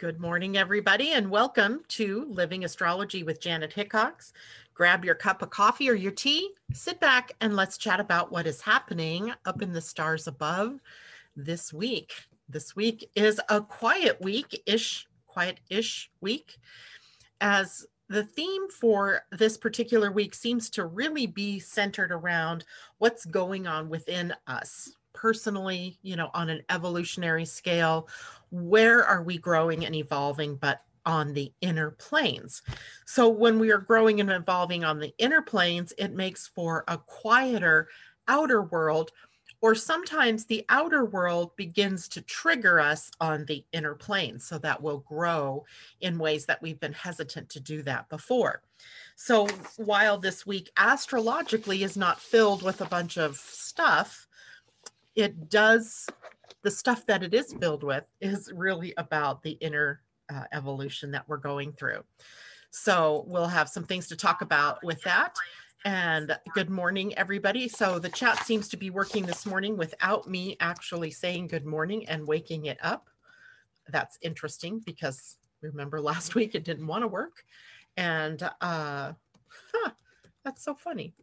[0.00, 4.32] Good morning, everybody, and welcome to Living Astrology with Janet Hickox.
[4.72, 8.46] Grab your cup of coffee or your tea, sit back, and let's chat about what
[8.46, 10.80] is happening up in the stars above
[11.36, 12.14] this week.
[12.48, 16.56] This week is a quiet week ish, quiet ish week,
[17.42, 22.64] as the theme for this particular week seems to really be centered around
[22.96, 28.08] what's going on within us personally, you know, on an evolutionary scale,
[28.50, 32.62] where are we growing and evolving, but on the inner planes.
[33.06, 36.98] So when we are growing and evolving on the inner planes, it makes for a
[36.98, 37.88] quieter
[38.28, 39.10] outer world,
[39.62, 44.46] or sometimes the outer world begins to trigger us on the inner planes.
[44.46, 45.64] So that we'll grow
[46.00, 48.62] in ways that we've been hesitant to do that before.
[49.16, 54.26] So while this week astrologically is not filled with a bunch of stuff,
[55.14, 56.06] it does
[56.62, 61.28] the stuff that it is filled with is really about the inner uh, evolution that
[61.28, 62.02] we're going through.
[62.70, 65.34] So we'll have some things to talk about with that.
[65.84, 67.66] And good morning, everybody.
[67.66, 72.06] So the chat seems to be working this morning without me actually saying good morning
[72.08, 73.08] and waking it up.
[73.88, 77.44] That's interesting because remember last week it didn't want to work.
[77.96, 79.12] And uh,
[79.72, 79.90] huh,
[80.44, 81.14] that's so funny.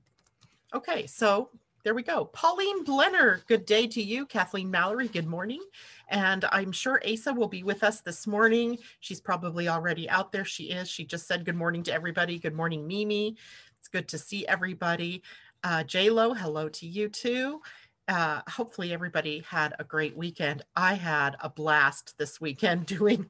[0.74, 1.50] Okay, so
[1.88, 2.26] there we go.
[2.26, 4.26] Pauline Blenner, good day to you.
[4.26, 5.64] Kathleen Mallory, good morning.
[6.10, 8.80] And I'm sure Asa will be with us this morning.
[9.00, 10.44] She's probably already out there.
[10.44, 10.90] She is.
[10.90, 12.40] She just said good morning to everybody.
[12.40, 13.38] Good morning, Mimi.
[13.80, 15.24] It's good to see everybody.
[15.64, 17.62] Uh, Lo, hello to you too.
[18.10, 20.66] Uh, hopefully everybody had a great weekend.
[20.76, 23.30] I had a blast this weekend doing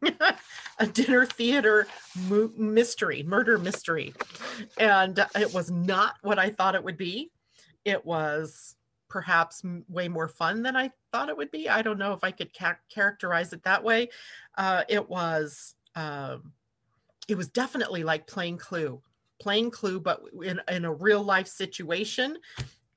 [0.80, 1.86] a dinner theater
[2.58, 4.16] mystery, murder mystery.
[4.80, 7.30] And it was not what I thought it would be
[7.86, 8.76] it was
[9.10, 11.70] perhaps way more fun than I thought it would be.
[11.70, 14.10] I don't know if I could ca- characterize it that way.
[14.58, 16.52] Uh, it was um,
[17.28, 19.02] it was definitely like playing Clue,
[19.40, 22.38] playing Clue, but in in a real life situation,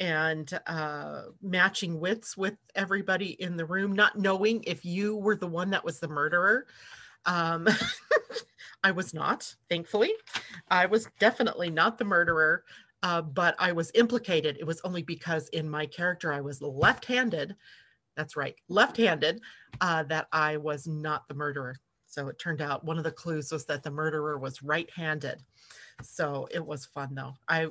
[0.00, 5.46] and uh, matching wits with everybody in the room, not knowing if you were the
[5.46, 6.66] one that was the murderer.
[7.26, 7.68] Um,
[8.82, 10.12] I was not, thankfully.
[10.68, 12.64] I was definitely not the murderer
[13.02, 14.56] uh, but I was implicated.
[14.58, 17.56] It was only because in my character I was left handed.
[18.16, 19.40] That's right, left handed,
[19.80, 21.76] uh, that I was not the murderer.
[22.06, 25.42] So it turned out one of the clues was that the murderer was right handed.
[26.02, 27.34] So it was fun though.
[27.48, 27.68] I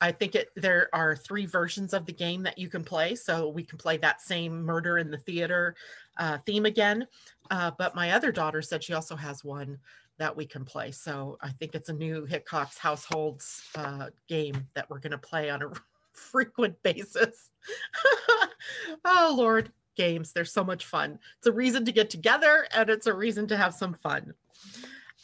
[0.00, 3.14] I think it there are three versions of the game that you can play.
[3.14, 5.74] So we can play that same murder in the theater
[6.18, 7.06] uh, theme again.
[7.50, 9.78] Uh, but my other daughter said she also has one
[10.18, 10.90] that we can play.
[10.90, 15.50] So I think it's a new Hickox Households uh, game that we're going to play
[15.50, 15.70] on a
[16.12, 17.50] frequent basis.
[19.04, 20.32] oh, Lord, games.
[20.32, 21.18] They're so much fun.
[21.38, 24.34] It's a reason to get together and it's a reason to have some fun.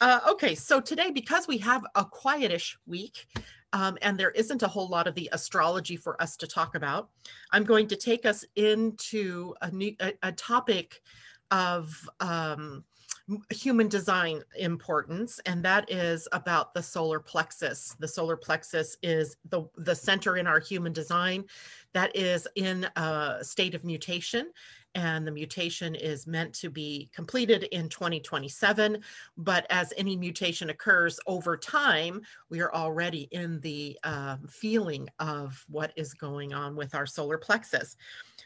[0.01, 3.27] Uh, okay, so today, because we have a quietish week
[3.71, 7.09] um, and there isn't a whole lot of the astrology for us to talk about,
[7.51, 11.01] I'm going to take us into a, new, a, a topic
[11.51, 12.83] of um,
[13.49, 17.95] human design importance, and that is about the solar plexus.
[17.99, 21.45] The solar plexus is the, the center in our human design
[21.93, 24.51] that is in a state of mutation.
[24.95, 29.01] And the mutation is meant to be completed in 2027.
[29.37, 35.65] But as any mutation occurs over time, we are already in the uh, feeling of
[35.67, 37.95] what is going on with our solar plexus.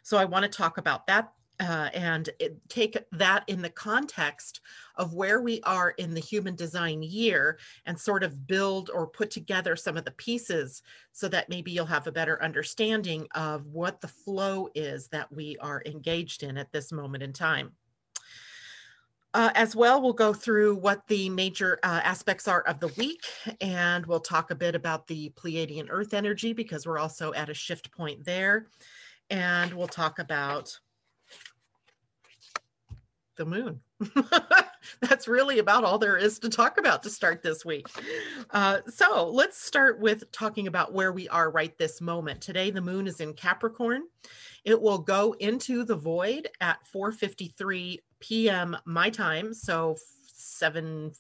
[0.03, 4.62] So I want to talk about that uh, and it, take that in the context
[4.95, 9.31] of where we are in the human design year and sort of build or put
[9.31, 14.01] together some of the pieces so that maybe you'll have a better understanding of what
[14.01, 17.72] the flow is that we are engaged in at this moment in time.
[19.34, 23.24] Uh, as well, we'll go through what the major uh, aspects are of the week,
[23.62, 27.53] and we'll talk a bit about the Pleiadian Earth energy because we're also at a
[27.53, 28.68] shift point there.
[29.29, 30.79] And we'll talk about
[33.38, 33.80] the moon.
[35.01, 37.88] That's really about all there is to talk about to start this week.
[38.51, 42.42] Uh, so let's start with talking about where we are right this moment.
[42.42, 44.04] Today, the moon is in Capricorn.
[44.63, 48.78] It will go into the void at 4:53 p.m.
[48.86, 49.95] my time, so
[50.33, 51.12] 7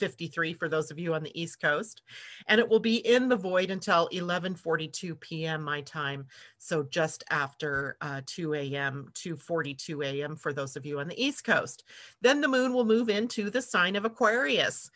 [0.00, 2.02] 53 for those of you on the East Coast.
[2.48, 5.62] And it will be in the void until 11:42 p.m.
[5.62, 6.26] my time,
[6.58, 9.10] so just after uh, 2 a.m.
[9.14, 10.34] 2:42 a.m.
[10.34, 11.84] for those of you on the East Coast.
[12.20, 14.90] Then the moon will move into the sign of Aquarius.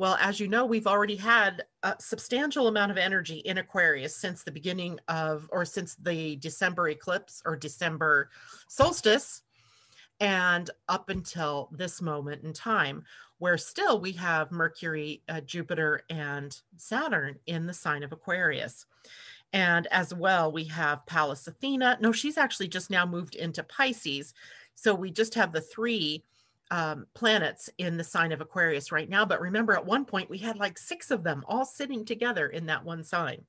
[0.00, 4.42] Well, as you know, we've already had a substantial amount of energy in Aquarius since
[4.42, 8.30] the beginning of, or since the December eclipse or December
[8.66, 9.42] solstice
[10.20, 13.02] and up until this moment in time,
[13.38, 18.84] where still we have Mercury, uh, Jupiter, and Saturn in the sign of Aquarius.
[19.52, 21.98] And as well, we have Pallas Athena.
[22.00, 24.34] No, she's actually just now moved into Pisces.
[24.74, 26.22] So we just have the three
[26.70, 29.24] um, planets in the sign of Aquarius right now.
[29.24, 32.66] But remember, at one point, we had like six of them all sitting together in
[32.66, 33.42] that one sign.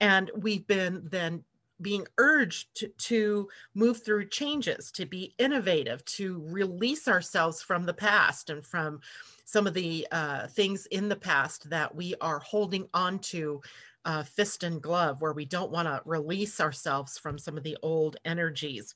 [0.00, 1.42] And we've been then
[1.80, 7.94] being urged to, to, move through changes, to be innovative, to release ourselves from the
[7.94, 9.00] past and from
[9.44, 13.60] some of the uh, things in the past that we are holding on to
[14.06, 17.76] uh, fist and glove, where we don't want to release ourselves from some of the
[17.82, 18.94] old energies.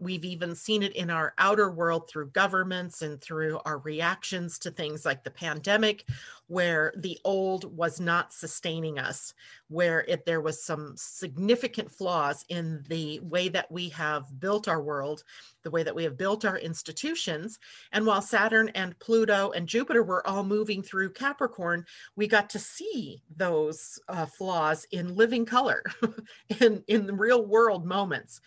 [0.00, 4.70] We've even seen it in our outer world through governments and through our reactions to
[4.70, 6.08] things like the pandemic,
[6.48, 9.34] where the old was not sustaining us,
[9.68, 15.24] where there was some significant flaws in the way that we have built our world,
[15.62, 17.58] the way that we have built our institutions.
[17.92, 21.84] And while Saturn and Pluto and Jupiter were all moving through Capricorn,
[22.14, 25.82] we got to see those uh, flaws in living color,
[26.60, 28.40] in, in the real world moments.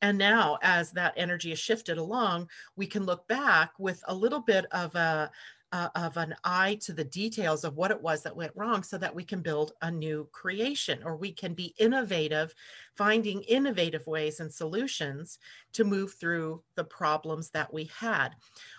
[0.00, 4.40] And now, as that energy is shifted along, we can look back with a little
[4.40, 5.30] bit of a
[5.72, 8.96] uh, of an eye to the details of what it was that went wrong so
[8.96, 12.54] that we can build a new creation or we can be innovative
[12.94, 15.38] finding innovative ways and solutions
[15.72, 18.30] to move through the problems that we had.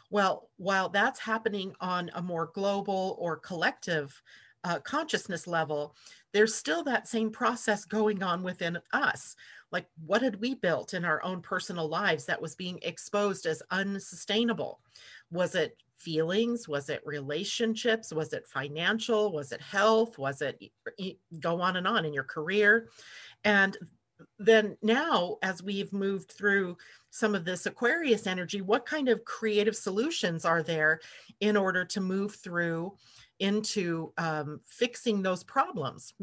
[0.09, 4.19] Well while that's happening on a more global or collective
[4.63, 5.95] uh, consciousness level
[6.33, 9.35] there's still that same process going on within us.
[9.71, 13.63] Like what had we built in our own personal lives that was being exposed as
[13.71, 14.79] unsustainable?
[15.31, 16.67] Was it feelings?
[16.67, 18.13] Was it relationships?
[18.13, 19.31] Was it financial?
[19.31, 20.17] Was it health?
[20.17, 20.61] Was it
[21.39, 22.89] go on and on in your career?
[23.43, 23.77] And
[24.37, 26.77] then now as we've moved through
[27.09, 30.99] some of this aquarius energy what kind of creative solutions are there
[31.39, 32.93] in order to move through
[33.39, 36.13] into um, fixing those problems?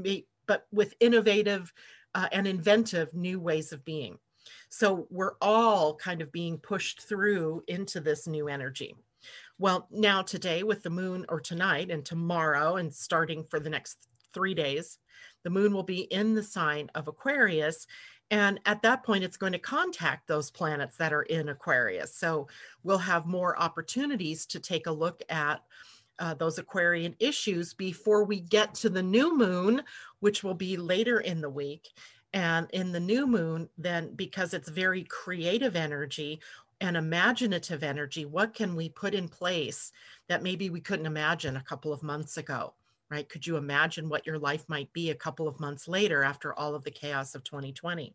[0.46, 1.73] But with innovative
[2.14, 4.19] uh, and inventive new ways of being.
[4.69, 8.94] So we're all kind of being pushed through into this new energy
[9.58, 14.08] well, now today with the moon, or tonight and tomorrow, and starting for the next
[14.35, 14.99] three days,
[15.44, 17.87] the moon will be in the sign of Aquarius.
[18.31, 22.17] And at that point, it's going to contact those planets that are in Aquarius.
[22.17, 22.49] So
[22.82, 25.62] we'll have more opportunities to take a look at
[26.19, 29.82] uh, those Aquarian issues before we get to the new moon,
[30.20, 31.88] which will be later in the week.
[32.32, 36.41] And in the new moon, then because it's very creative energy,
[36.81, 39.93] and imaginative energy what can we put in place
[40.28, 42.75] that maybe we couldn't imagine a couple of months ago
[43.11, 43.28] right?
[43.28, 46.75] Could you imagine what your life might be a couple of months later after all
[46.75, 48.14] of the chaos of 2020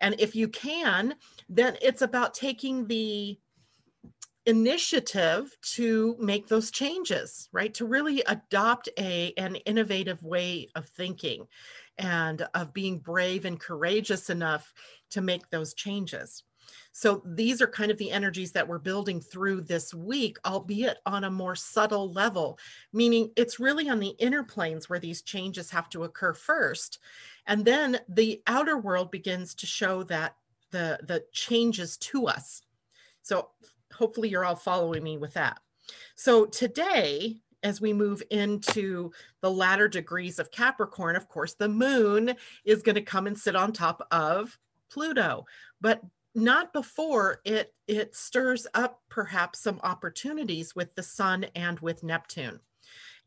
[0.00, 1.14] and if you can
[1.48, 3.38] then it's about taking the
[4.46, 7.74] initiative to make those changes right?
[7.74, 11.46] To really adopt a an innovative way of thinking
[11.98, 14.72] and of being brave and courageous enough
[15.10, 16.42] to make those changes
[16.96, 21.24] so these are kind of the energies that we're building through this week, albeit on
[21.24, 22.56] a more subtle level,
[22.92, 27.00] meaning it's really on the inner planes where these changes have to occur first.
[27.48, 30.36] And then the outer world begins to show that
[30.70, 32.62] the, the changes to us.
[33.22, 33.48] So
[33.92, 35.58] hopefully you're all following me with that.
[36.14, 39.10] So today, as we move into
[39.40, 43.56] the latter degrees of Capricorn, of course, the moon is going to come and sit
[43.56, 44.56] on top of
[44.90, 45.44] Pluto.
[45.80, 46.00] But
[46.34, 52.60] not before it it stirs up perhaps some opportunities with the sun and with neptune.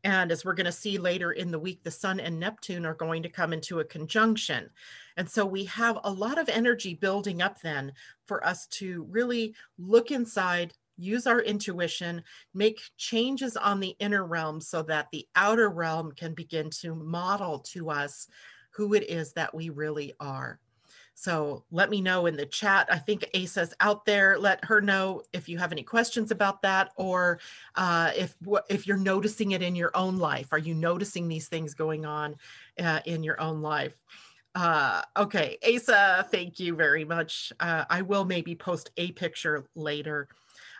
[0.04, 2.94] And as we're going to see later in the week the sun and neptune are
[2.94, 4.70] going to come into a conjunction.
[5.16, 7.92] And so we have a lot of energy building up then
[8.26, 12.22] for us to really look inside use our intuition
[12.54, 17.60] make changes on the inner realm so that the outer realm can begin to model
[17.60, 18.26] to us
[18.70, 20.58] who it is that we really are
[21.20, 22.86] so let me know in the chat.
[22.92, 24.38] I think Asa's out there.
[24.38, 27.40] Let her know if you have any questions about that, or
[27.74, 28.36] uh, if
[28.70, 30.52] if you're noticing it in your own life.
[30.52, 32.36] Are you noticing these things going on
[32.78, 33.96] uh, in your own life?
[34.54, 37.52] Uh, okay, Asa, thank you very much.
[37.58, 40.28] Uh, I will maybe post a picture later.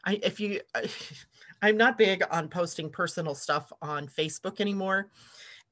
[0.05, 0.61] I, if you,
[1.63, 5.11] I'm not big on posting personal stuff on Facebook anymore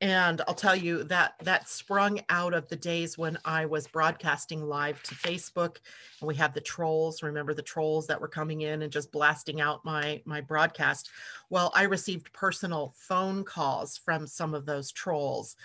[0.03, 4.63] and i'll tell you that that sprung out of the days when i was broadcasting
[4.63, 5.79] live to facebook
[6.21, 9.61] and we had the trolls remember the trolls that were coming in and just blasting
[9.61, 11.11] out my my broadcast?
[11.49, 15.57] Well i received personal phone calls from some of those trolls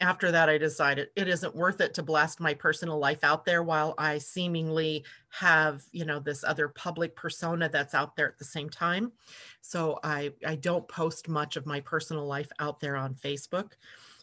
[0.00, 3.62] after that, I decided it isn't worth it to blast my personal life out there
[3.62, 8.44] while I seemingly have, you know, this other public persona that's out there at the
[8.44, 9.12] same time.
[9.60, 13.72] So I, I don't post much of my personal life out there on Facebook.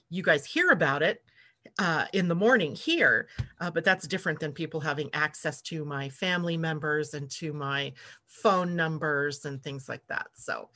[0.10, 1.24] You guys hear about it
[1.80, 3.28] uh, in the morning here,
[3.60, 7.94] uh, but that's different than people having access to my family members and to my
[8.26, 10.28] phone numbers and things like that.
[10.34, 10.70] So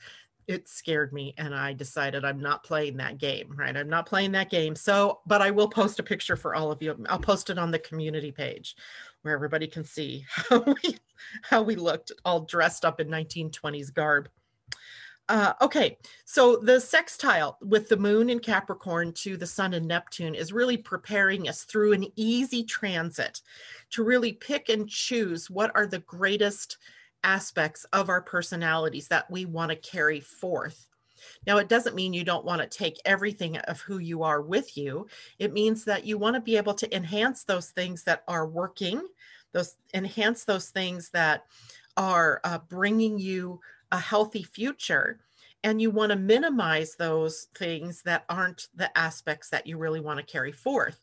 [0.46, 3.76] it scared me and I decided I'm not playing that game, right?
[3.76, 4.74] I'm not playing that game.
[4.74, 6.96] So, but I will post a picture for all of you.
[7.08, 8.76] I'll post it on the community page
[9.22, 10.96] where everybody can see how we
[11.42, 14.28] how we looked all dressed up in 1920s garb.
[15.28, 20.34] Uh, okay, so the sextile with the moon in Capricorn to the sun in Neptune
[20.34, 23.40] is really preparing us through an easy transit
[23.90, 26.78] to really pick and choose what are the greatest
[27.24, 30.86] aspects of our personalities that we want to carry forth.
[31.46, 34.76] Now, it doesn't mean you don't want to take everything of who you are with
[34.76, 35.06] you.
[35.38, 39.06] It means that you want to be able to enhance those things that are working,
[39.52, 41.44] those enhance those things that
[41.96, 43.60] are uh, bringing you
[43.92, 45.20] a healthy future.
[45.64, 50.18] And you want to minimize those things that aren't the aspects that you really want
[50.18, 51.00] to carry forth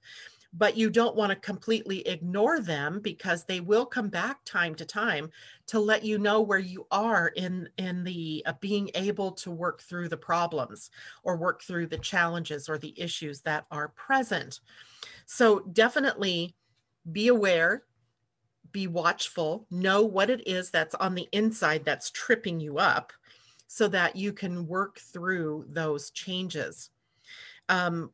[0.53, 4.85] but you don't want to completely ignore them because they will come back time to
[4.85, 5.29] time
[5.67, 9.81] to let you know where you are in in the uh, being able to work
[9.81, 10.89] through the problems
[11.23, 14.59] or work through the challenges or the issues that are present.
[15.25, 16.55] So definitely
[17.11, 17.83] be aware
[18.71, 23.11] be watchful know what it is that's on the inside that's tripping you up
[23.67, 26.89] so that you can work through those changes.
[27.67, 28.11] Um,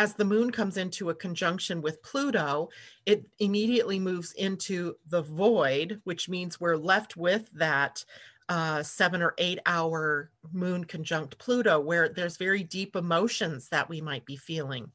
[0.00, 2.70] as the moon comes into a conjunction with Pluto,
[3.04, 8.02] it immediately moves into the void, which means we're left with that
[8.48, 14.00] uh, seven or eight hour moon conjunct Pluto, where there's very deep emotions that we
[14.00, 14.90] might be feeling.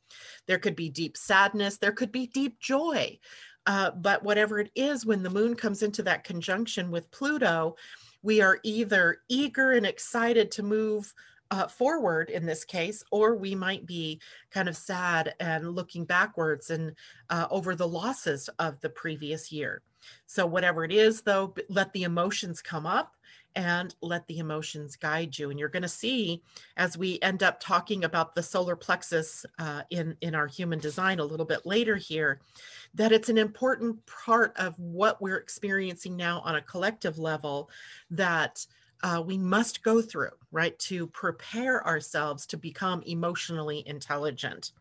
[0.48, 3.20] There could be deep sadness, there could be deep joy.
[3.68, 7.76] Uh, but whatever it is, when the moon comes into that conjunction with Pluto,
[8.24, 11.14] we are either eager and excited to move
[11.56, 14.20] uh, forward in this case, or we might be
[14.52, 16.94] kind of sad and looking backwards and
[17.30, 19.82] uh, over the losses of the previous year.
[20.26, 23.16] So, whatever it is, though, let the emotions come up
[23.56, 25.50] and let the emotions guide you.
[25.50, 26.44] And you're going to see
[26.76, 31.20] as we end up talking about the solar plexus uh, in, in our human design
[31.20, 32.42] a little bit later here,
[32.96, 37.70] that it's an important part of what we're experiencing now on a collective level
[38.12, 38.68] that
[39.04, 44.72] uh, we must go through, right, to prepare ourselves to become emotionally intelligent.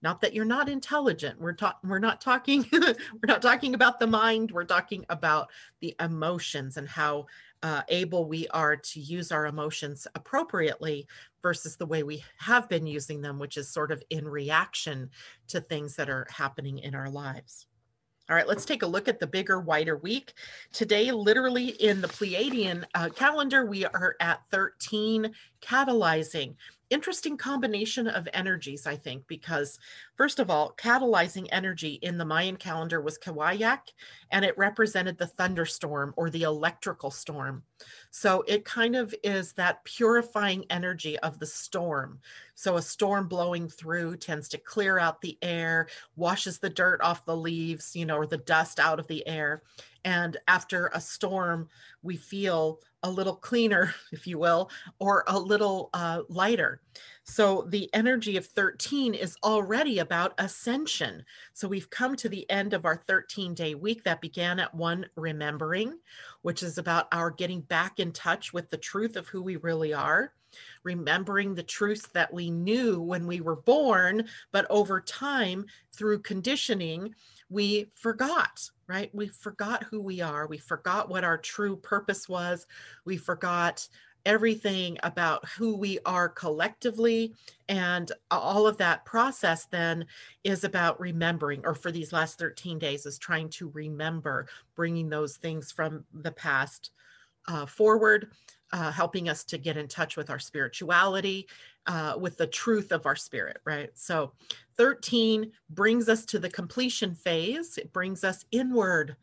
[0.00, 1.40] Not that you're not intelligent.
[1.40, 1.90] We're talking.
[1.90, 2.64] We're not talking.
[2.72, 2.94] we're
[3.26, 4.52] not talking about the mind.
[4.52, 5.48] We're talking about
[5.80, 7.26] the emotions and how
[7.62, 11.06] uh, able we are to use our emotions appropriately
[11.42, 15.10] versus the way we have been using them, which is sort of in reaction
[15.48, 17.66] to things that are happening in our lives.
[18.30, 20.34] All right, let's take a look at the bigger, wider week.
[20.70, 25.32] Today, literally in the Pleiadian uh, calendar, we are at 13
[25.62, 26.54] catalyzing
[26.90, 29.78] interesting combination of energies, I think, because
[30.16, 33.92] first of all, catalyzing energy in the Mayan calendar was Kawayak,
[34.30, 37.62] and it represented the thunderstorm or the electrical storm.
[38.10, 42.20] So it kind of is that purifying energy of the storm.
[42.54, 47.24] So a storm blowing through tends to clear out the air, washes the dirt off
[47.24, 49.62] the leaves, you know, or the dust out of the air.
[50.08, 51.68] And after a storm,
[52.02, 56.80] we feel a little cleaner, if you will, or a little uh, lighter.
[57.24, 61.26] So the energy of 13 is already about ascension.
[61.52, 65.04] So we've come to the end of our 13 day week that began at one
[65.14, 65.98] remembering,
[66.40, 69.92] which is about our getting back in touch with the truth of who we really
[69.92, 70.32] are.
[70.84, 77.14] Remembering the truths that we knew when we were born, but over time, through conditioning,
[77.50, 79.14] we forgot right?
[79.14, 80.46] We forgot who we are.
[80.46, 82.66] We forgot what our true purpose was.
[83.04, 83.86] We forgot
[84.26, 87.34] everything about who we are collectively.
[87.68, 90.06] And all of that process then
[90.42, 95.36] is about remembering, or for these last 13 days, is trying to remember, bringing those
[95.36, 96.90] things from the past
[97.46, 98.30] uh, forward,
[98.72, 101.46] uh, helping us to get in touch with our spirituality,
[101.88, 103.90] uh, with the truth of our spirit, right?
[103.94, 104.32] So
[104.76, 109.16] 13 brings us to the completion phase, it brings us inward.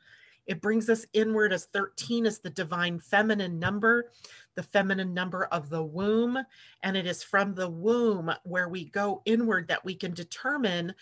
[0.48, 4.12] It brings us inward as 13 is the divine feminine number,
[4.54, 6.38] the feminine number of the womb.
[6.84, 10.94] And it is from the womb where we go inward that we can determine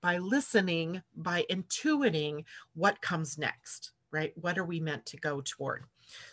[0.00, 2.44] by listening, by intuiting
[2.74, 4.32] what comes next, right?
[4.36, 5.84] What are we meant to go toward?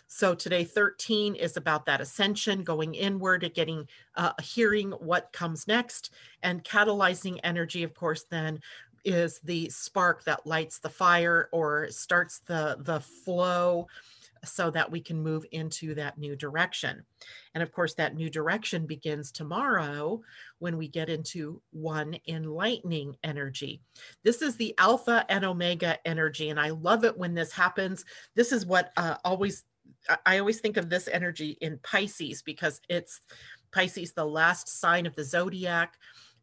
[0.06, 5.68] So today, 13 is about that ascension, going inward, and getting, uh, hearing what comes
[5.68, 6.10] next,
[6.42, 8.60] and catalyzing energy, of course, then
[9.04, 13.86] is the spark that lights the fire or starts the the flow
[14.44, 17.04] so that we can move into that new direction.
[17.54, 20.20] And of course, that new direction begins tomorrow
[20.58, 23.80] when we get into one enlightening energy.
[24.24, 26.50] This is the alpha and omega energy.
[26.50, 28.04] And I love it when this happens.
[28.34, 29.64] This is what uh, always,
[30.26, 33.20] I always think of this energy in Pisces because it's
[33.72, 35.94] Pisces, the last sign of the zodiac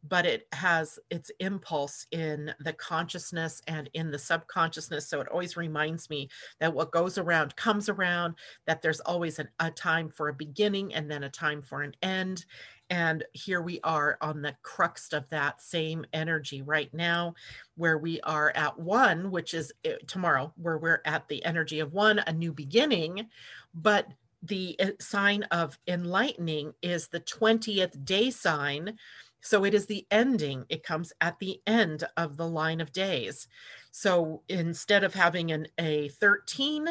[0.07, 5.07] but it has its impulse in the consciousness and in the subconsciousness.
[5.07, 8.35] So it always reminds me that what goes around comes around,
[8.67, 11.95] that there's always an, a time for a beginning and then a time for an
[12.01, 12.45] end.
[12.89, 17.33] And here we are on the crux of that same energy right now,
[17.75, 21.93] where we are at one, which is eh, tomorrow, where we're at the energy of
[21.93, 23.27] one, a new beginning.
[23.73, 24.07] But
[24.43, 28.97] the eh, sign of enlightening is the 20th day sign
[29.45, 33.47] so it is the ending, it comes at the end of the line of days.
[33.91, 36.87] So instead of having an a 13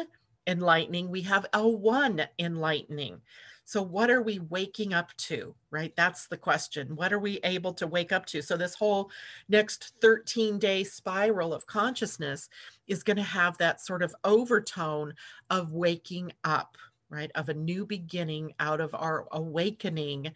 [0.47, 3.19] enlightening, we have a 1 enlightening.
[3.65, 5.93] So what are we waking up to, right?
[5.97, 6.95] That's the question.
[6.95, 8.41] What are we able to wake up to?
[8.41, 9.11] So this whole
[9.49, 12.47] next 13 day spiral of consciousness
[12.87, 15.13] is going to have that sort of overtone
[15.49, 16.77] of waking up,
[17.09, 17.31] right?
[17.35, 20.31] Of a new beginning out of our awakening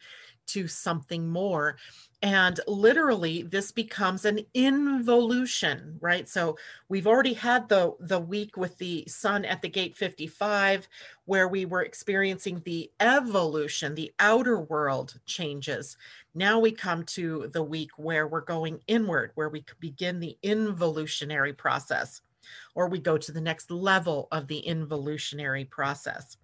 [0.50, 1.78] to something more.
[2.22, 6.28] And literally, this becomes an involution, right?
[6.28, 6.58] So
[6.90, 10.90] we've already had the, the week with the sun at the gate 55,
[11.26, 15.96] where we were experiencing the evolution, the outer world changes.
[16.36, 21.54] Now we come to the week where we're going inward, where we begin the involutionary
[21.54, 22.22] process,
[22.76, 26.36] or we go to the next level of the involutionary process.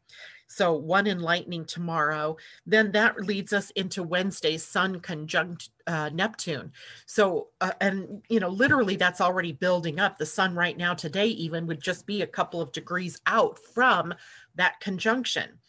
[0.47, 2.37] So one enlightening tomorrow.
[2.65, 6.71] Then that leads us into Wednesday's Sun conjunct uh, Neptune.
[7.05, 10.17] So, uh, and you know, literally that's already building up.
[10.17, 14.13] The Sun right now, today, even would just be a couple of degrees out from
[14.55, 15.59] that conjunction.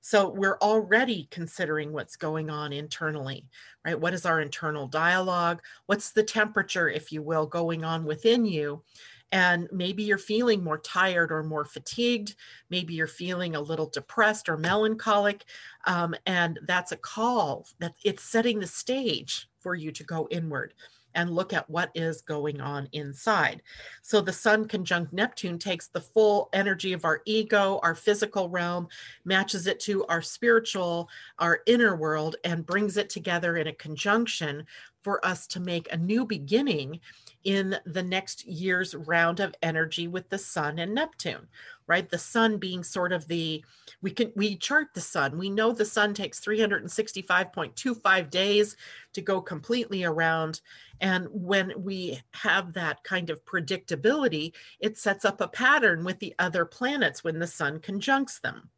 [0.00, 3.48] So we're already considering what's going on internally,
[3.84, 3.98] right?
[3.98, 5.60] What is our internal dialogue?
[5.86, 8.84] What's the temperature, if you will, going on within you?
[9.32, 12.34] And maybe you're feeling more tired or more fatigued
[12.70, 15.44] maybe you're feeling a little depressed or melancholic
[15.86, 20.74] um, and that's a call that it's setting the stage for you to go inward
[21.16, 23.62] and look at what is going on inside.
[24.02, 28.86] So the sun conjunct Neptune takes the full energy of our ego, our physical realm,
[29.24, 31.08] matches it to our spiritual,
[31.38, 34.66] our inner world, and brings it together in a conjunction
[35.02, 37.00] for us to make a new beginning
[37.46, 41.46] in the next year's round of energy with the sun and Neptune,
[41.86, 42.10] right?
[42.10, 43.64] The sun being sort of the,
[44.02, 45.38] we can, we chart the sun.
[45.38, 48.76] We know the sun takes 365.25 days
[49.12, 50.60] to go completely around.
[51.00, 56.34] And when we have that kind of predictability, it sets up a pattern with the
[56.40, 58.70] other planets when the sun conjuncts them.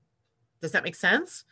[0.61, 1.45] Does that make sense?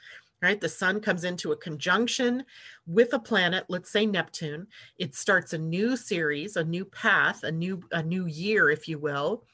[0.43, 0.61] Right?
[0.61, 2.45] The sun comes into a conjunction
[2.87, 4.67] with a planet, let's say Neptune.
[4.99, 8.99] It starts a new series, a new path, a new a new year, if you
[8.99, 9.45] will.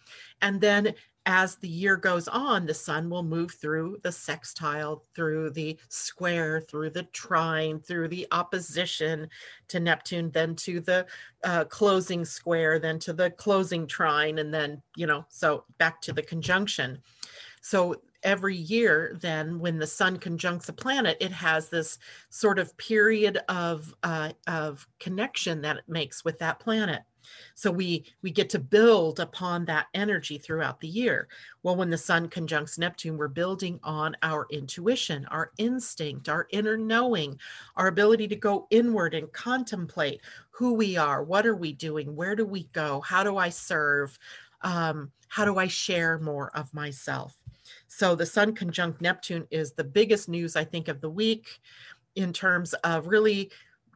[0.41, 5.51] And then as the year goes on, the sun will move through the sextile, through
[5.51, 9.29] the square, through the trine, through the opposition
[9.69, 11.07] to Neptune, then to the
[11.45, 16.13] uh, closing square, then to the closing trine, and then, you know, so back to
[16.13, 16.99] the conjunction.
[17.61, 21.99] So every year then when the sun conjuncts a planet it has this
[22.31, 27.03] sort of period of uh, of connection that it makes with that planet.
[27.55, 31.29] So we we get to build upon that energy throughout the year.
[31.63, 36.77] Well when the sun conjuncts neptune we're building on our intuition our instinct our inner
[36.77, 37.39] knowing
[37.77, 42.35] our ability to go inward and contemplate who we are what are we doing where
[42.35, 44.19] do we go how do i serve
[44.63, 47.37] um, how do i share more of myself
[47.95, 51.61] so the Sun conjunct Neptune is the biggest news, I think, of the week
[52.15, 53.51] in terms of really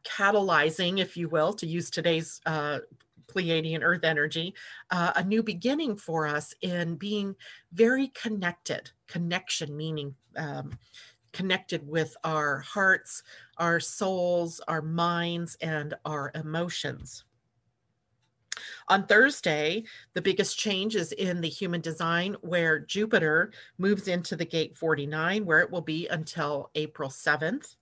[0.05, 2.81] catalyzing, if you will, to use today's uh,
[3.27, 4.55] Pleiadian Earth energy,
[4.91, 7.35] uh, a new beginning for us in being
[7.73, 8.91] very connected.
[9.09, 10.79] Connection meaning um,
[11.33, 13.23] connected with our hearts,
[13.57, 17.25] our souls, our minds, and our emotions.
[18.89, 24.45] On Thursday, the biggest change is in the human design where Jupiter moves into the
[24.45, 27.77] gate 49, where it will be until April 7th.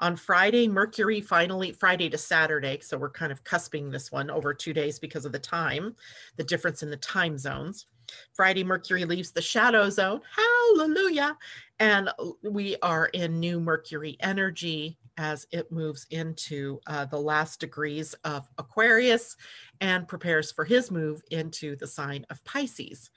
[0.00, 4.54] On Friday, Mercury finally, Friday to Saturday, so we're kind of cusping this one over
[4.54, 5.94] two days because of the time,
[6.36, 7.86] the difference in the time zones.
[8.32, 10.22] Friday, Mercury leaves the shadow zone.
[10.34, 11.36] Hallelujah.
[11.78, 12.10] And
[12.42, 18.48] we are in new Mercury energy as it moves into uh, the last degrees of
[18.56, 19.36] Aquarius
[19.82, 23.10] and prepares for his move into the sign of Pisces.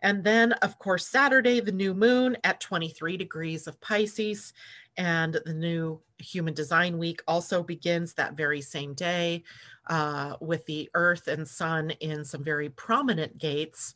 [0.00, 4.54] And then, of course, Saturday, the new moon at 23 degrees of Pisces.
[4.96, 9.44] And the new Human Design Week also begins that very same day
[9.88, 13.94] uh, with the Earth and Sun in some very prominent gates.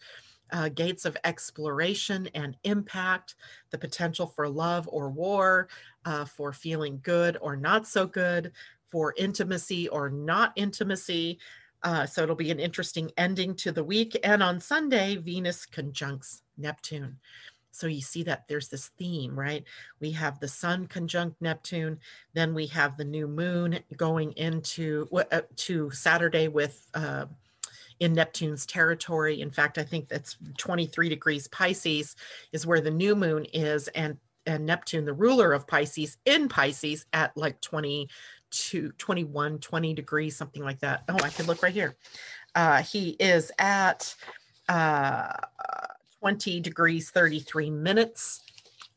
[0.52, 3.36] Uh, gates of exploration and impact,
[3.70, 5.68] the potential for love or war,
[6.04, 8.52] uh, for feeling good or not so good,
[8.90, 11.38] for intimacy or not intimacy,
[11.82, 14.18] uh, so it'll be an interesting ending to the week.
[14.22, 17.16] And on Sunday, Venus conjuncts Neptune.
[17.72, 19.64] So you see that there's this theme, right?
[20.00, 21.98] We have the sun conjunct Neptune,
[22.34, 27.26] then we have the new moon going into uh, to Saturday with uh,
[28.00, 29.40] in Neptune's territory.
[29.40, 32.16] In fact, I think that's 23 degrees Pisces
[32.52, 37.06] is where the new moon is, and and Neptune, the ruler of Pisces, in Pisces
[37.12, 38.08] at like 20
[38.50, 41.04] to 21, 20 degrees, something like that.
[41.08, 41.96] Oh, I could look right here.
[42.54, 44.14] Uh, he is at
[44.68, 45.32] uh,
[46.20, 48.40] 20 degrees, 33 minutes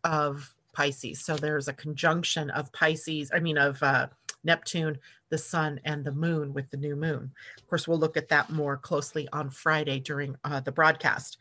[0.04, 1.24] of Pisces.
[1.24, 4.08] So there's a conjunction of Pisces, I mean, of uh,
[4.43, 4.97] Neptune,
[5.29, 7.32] the sun, and the moon with the new moon.
[7.58, 11.38] Of course, we'll look at that more closely on Friday during uh, the broadcast.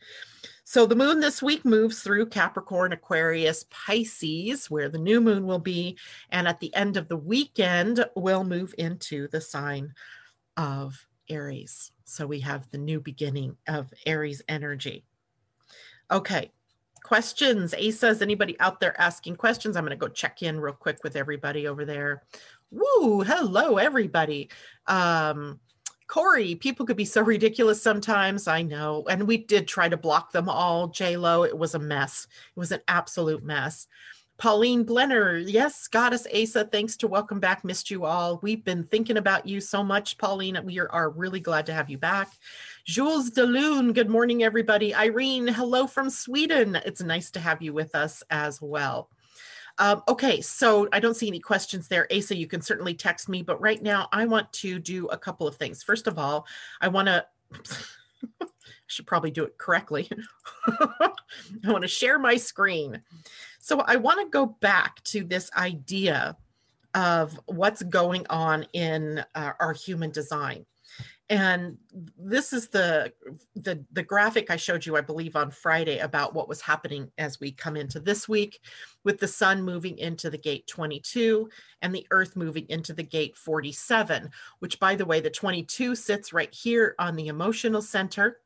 [0.63, 5.59] So the moon this week moves through Capricorn, Aquarius, Pisces, where the new moon will
[5.59, 5.97] be.
[6.29, 9.93] And at the end of the weekend, we'll move into the sign
[10.55, 11.91] of Aries.
[12.05, 15.03] So we have the new beginning of Aries energy.
[16.11, 16.51] Okay,
[17.03, 17.73] questions.
[17.73, 19.75] Asa, is anybody out there asking questions?
[19.75, 22.23] I'm going to go check in real quick with everybody over there.
[22.71, 24.49] Woo, hello, everybody.
[24.87, 25.59] Um,
[26.07, 28.47] Corey, people could be so ridiculous sometimes.
[28.47, 29.03] I know.
[29.09, 30.87] And we did try to block them all.
[30.87, 32.27] J Lo, it was a mess.
[32.55, 33.87] It was an absolute mess.
[34.37, 37.63] Pauline Blenner, yes, Goddess Asa, thanks to welcome back.
[37.63, 38.39] Missed you all.
[38.41, 40.59] We've been thinking about you so much, Pauline.
[40.65, 42.29] We are really glad to have you back.
[42.85, 44.93] Jules DeLune, good morning, everybody.
[44.93, 46.77] Irene, hello from Sweden.
[46.85, 49.09] It's nice to have you with us as well.
[49.77, 52.09] Um, okay, so I don't see any questions there.
[52.13, 55.47] Asa, you can certainly text me, but right now I want to do a couple
[55.47, 55.81] of things.
[55.81, 56.45] First of all,
[56.81, 57.25] I want to,
[58.41, 58.47] I
[58.87, 60.09] should probably do it correctly.
[60.67, 61.11] I
[61.63, 63.01] want to share my screen.
[63.59, 66.35] So I want to go back to this idea
[66.95, 70.65] of what's going on in uh, our human design
[71.33, 71.75] and
[72.15, 73.11] this is the,
[73.55, 77.39] the the graphic i showed you i believe on friday about what was happening as
[77.39, 78.59] we come into this week
[79.03, 81.49] with the sun moving into the gate 22
[81.81, 86.33] and the earth moving into the gate 47 which by the way the 22 sits
[86.33, 88.39] right here on the emotional center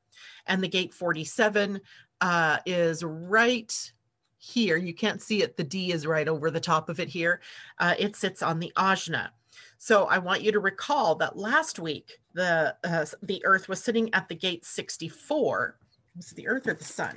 [0.46, 1.82] and the gate 47
[2.22, 3.92] uh, is right
[4.40, 4.78] here.
[4.78, 5.58] You can't see it.
[5.58, 7.42] The d is right over the top of it here.
[7.80, 9.30] Uh, it sits on the ajna
[9.78, 14.14] so I want you to recall that last week the uh, the Earth was sitting
[14.14, 15.78] at the gate 64.
[16.16, 17.16] Was it the Earth or the Sun?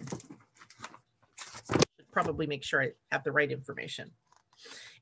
[1.72, 4.10] Should probably make sure I have the right information.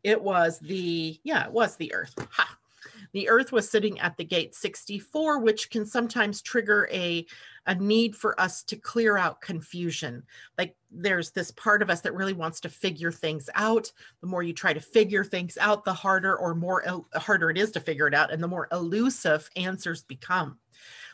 [0.04, 2.14] It was the yeah, it was the Earth.
[2.30, 2.58] Ha.
[3.12, 7.26] The Earth was sitting at the gate 64, which can sometimes trigger a
[7.68, 10.24] a need for us to clear out confusion.
[10.56, 13.92] Like there's this part of us that really wants to figure things out.
[14.22, 17.58] The more you try to figure things out, the harder or more el- harder it
[17.58, 20.58] is to figure it out, and the more elusive answers become.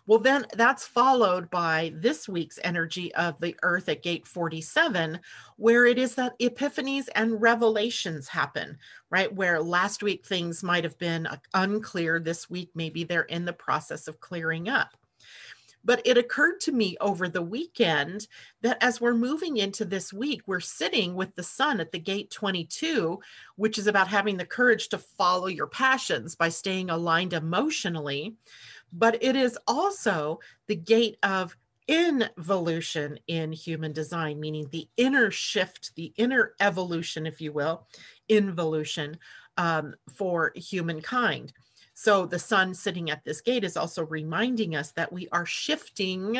[0.07, 5.19] Well, then that's followed by this week's energy of the earth at gate 47,
[5.57, 8.79] where it is that epiphanies and revelations happen,
[9.11, 9.33] right?
[9.35, 12.21] Where last week things might have been uh, unclear.
[12.21, 14.95] This week, maybe they're in the process of clearing up.
[15.85, 18.27] But it occurred to me over the weekend
[18.63, 22.31] that as we're moving into this week, we're sitting with the sun at the gate
[22.31, 23.21] 22,
[23.57, 28.35] which is about having the courage to follow your passions by staying aligned emotionally.
[28.93, 35.95] But it is also the gate of involution in human design, meaning the inner shift,
[35.97, 37.87] the inner evolution, if you will,
[38.29, 39.19] involution
[39.57, 41.53] um, for humankind.
[42.05, 46.39] So the sun sitting at this gate is also reminding us that we are shifting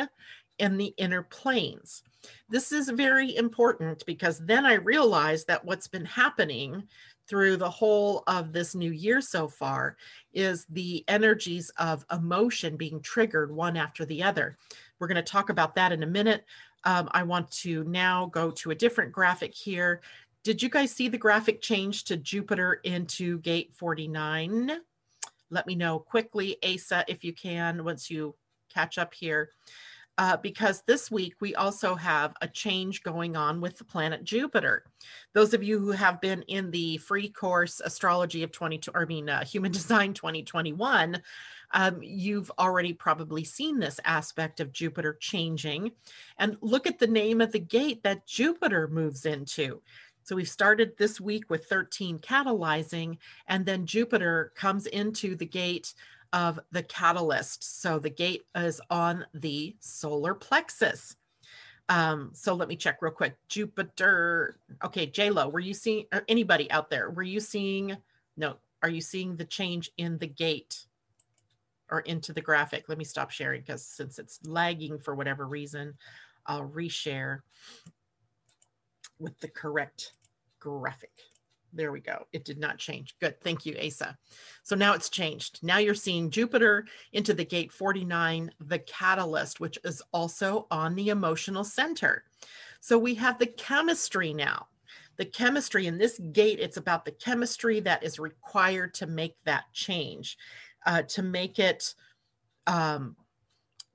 [0.59, 2.03] in the inner planes.
[2.47, 6.83] This is very important because then I realized that what's been happening
[7.27, 9.97] through the whole of this new year so far
[10.35, 14.59] is the energies of emotion being triggered one after the other.
[14.99, 16.45] We're going to talk about that in a minute.
[16.83, 20.01] Um, I want to now go to a different graphic here.
[20.43, 24.79] Did you guys see the graphic change to Jupiter into gate 49?
[25.49, 28.35] Let me know quickly, Asa, if you can, once you
[28.73, 29.49] catch up here.
[30.17, 34.85] uh, because this week we also have a change going on with the planet Jupiter.
[35.33, 39.29] Those of you who have been in the free course Astrology of 22, I mean,
[39.29, 41.21] uh, Human Design 2021,
[41.73, 45.91] um, you've already probably seen this aspect of Jupiter changing.
[46.39, 49.81] And look at the name of the gate that Jupiter moves into.
[50.25, 55.93] So we've started this week with 13 catalyzing, and then Jupiter comes into the gate
[56.33, 57.81] of the catalyst.
[57.81, 61.15] So the gate is on the solar plexus.
[61.89, 63.37] Um, so let me check real quick.
[63.49, 64.57] Jupiter.
[64.83, 67.11] Okay, JLo, were you seeing anybody out there?
[67.11, 67.95] Were you seeing?
[68.35, 70.87] No, are you seeing the change in the gate
[71.91, 72.89] or into the graphic?
[72.89, 75.93] Let me stop sharing because since it's lagging for whatever reason,
[76.47, 77.41] I'll reshare
[79.19, 80.13] with the correct
[80.59, 81.11] graphic.
[81.75, 82.25] There we go.
[82.31, 83.15] It did not change.
[83.19, 83.41] Good.
[83.41, 84.17] Thank you, Asa.
[84.63, 85.59] So now it's changed.
[85.61, 91.09] Now you're seeing Jupiter into the gate 49, the catalyst, which is also on the
[91.09, 92.23] emotional center.
[92.79, 94.67] So we have the chemistry now.
[95.17, 99.65] The chemistry in this gate, it's about the chemistry that is required to make that
[99.73, 100.37] change,
[100.85, 101.93] uh, to make it,
[102.67, 103.17] um,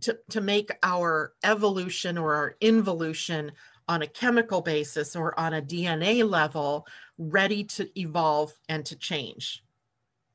[0.03, 3.53] to, to make our evolution or our involution
[3.91, 6.87] on a chemical basis or on a DNA level
[7.19, 9.65] ready to evolve and to change.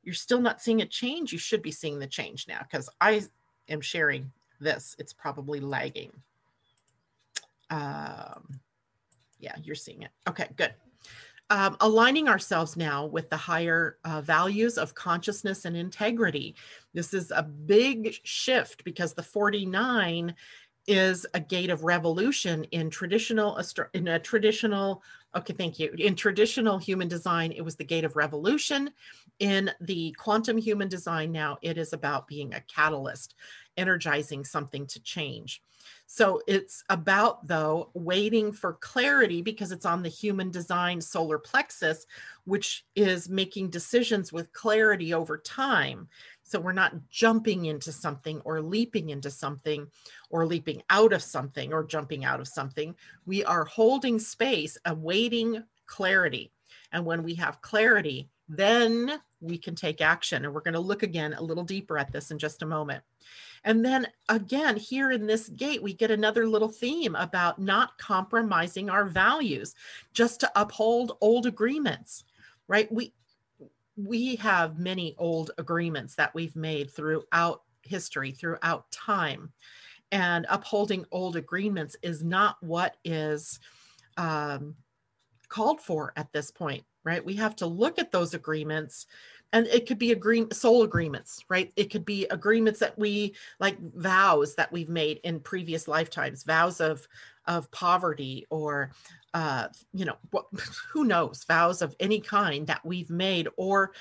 [0.03, 1.31] You're still not seeing a change.
[1.31, 3.23] You should be seeing the change now because I
[3.69, 4.93] am sharing this.
[4.99, 6.11] It's probably lagging.
[7.69, 8.59] Um,
[9.39, 10.11] yeah, you're seeing it.
[10.27, 10.73] Okay, good.
[11.49, 16.55] Um, aligning ourselves now with the higher uh, values of consciousness and integrity.
[16.93, 20.35] This is a big shift because the 49
[20.87, 23.59] is a gate of revolution in traditional
[23.93, 25.01] in a traditional
[25.35, 25.91] okay thank you.
[25.97, 28.91] In traditional human design it was the gate of revolution.
[29.39, 33.35] In the quantum human design now it is about being a catalyst
[33.77, 35.61] energizing something to change.
[36.07, 42.05] So it's about though waiting for clarity because it's on the human design solar plexus
[42.45, 46.07] which is making decisions with clarity over time
[46.47, 49.87] so we're not jumping into something or leaping into something
[50.29, 52.95] or leaping out of something or jumping out of something.
[53.25, 56.51] We are holding space, awaiting clarity.
[56.91, 60.45] And when we have clarity, then we can take action.
[60.45, 63.03] And we're going to look again a little deeper at this in just a moment.
[63.63, 68.91] And then again, here in this gate, we get another little theme about not compromising
[68.91, 69.73] our values
[70.13, 72.23] just to uphold old agreements,
[72.67, 72.91] right?
[72.91, 73.13] We
[73.97, 79.51] we have many old agreements that we've made throughout history, throughout time.
[80.11, 83.59] And upholding old agreements is not what is
[84.17, 84.75] um,
[85.49, 87.23] called for at this point, right?
[87.23, 89.07] We have to look at those agreements
[89.53, 93.77] and it could be agree soul agreements right it could be agreements that we like
[93.93, 97.07] vows that we've made in previous lifetimes vows of
[97.47, 98.91] of poverty or
[99.35, 100.45] uh, you know, what,
[100.93, 103.91] who knows, vows of any kind that we've made, or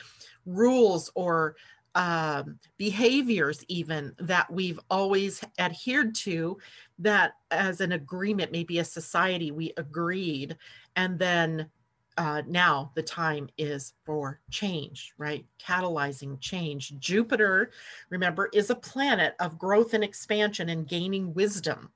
[0.47, 1.57] rules or
[1.97, 6.57] um, behaviors, even that we've always adhered to,
[7.01, 10.57] that as an agreement, maybe a society, we agreed.
[10.95, 11.69] And then
[12.17, 15.45] uh, now the time is for change, right?
[15.61, 16.99] Catalyzing change.
[16.99, 17.71] Jupiter,
[18.11, 21.91] remember, is a planet of growth and expansion and gaining wisdom.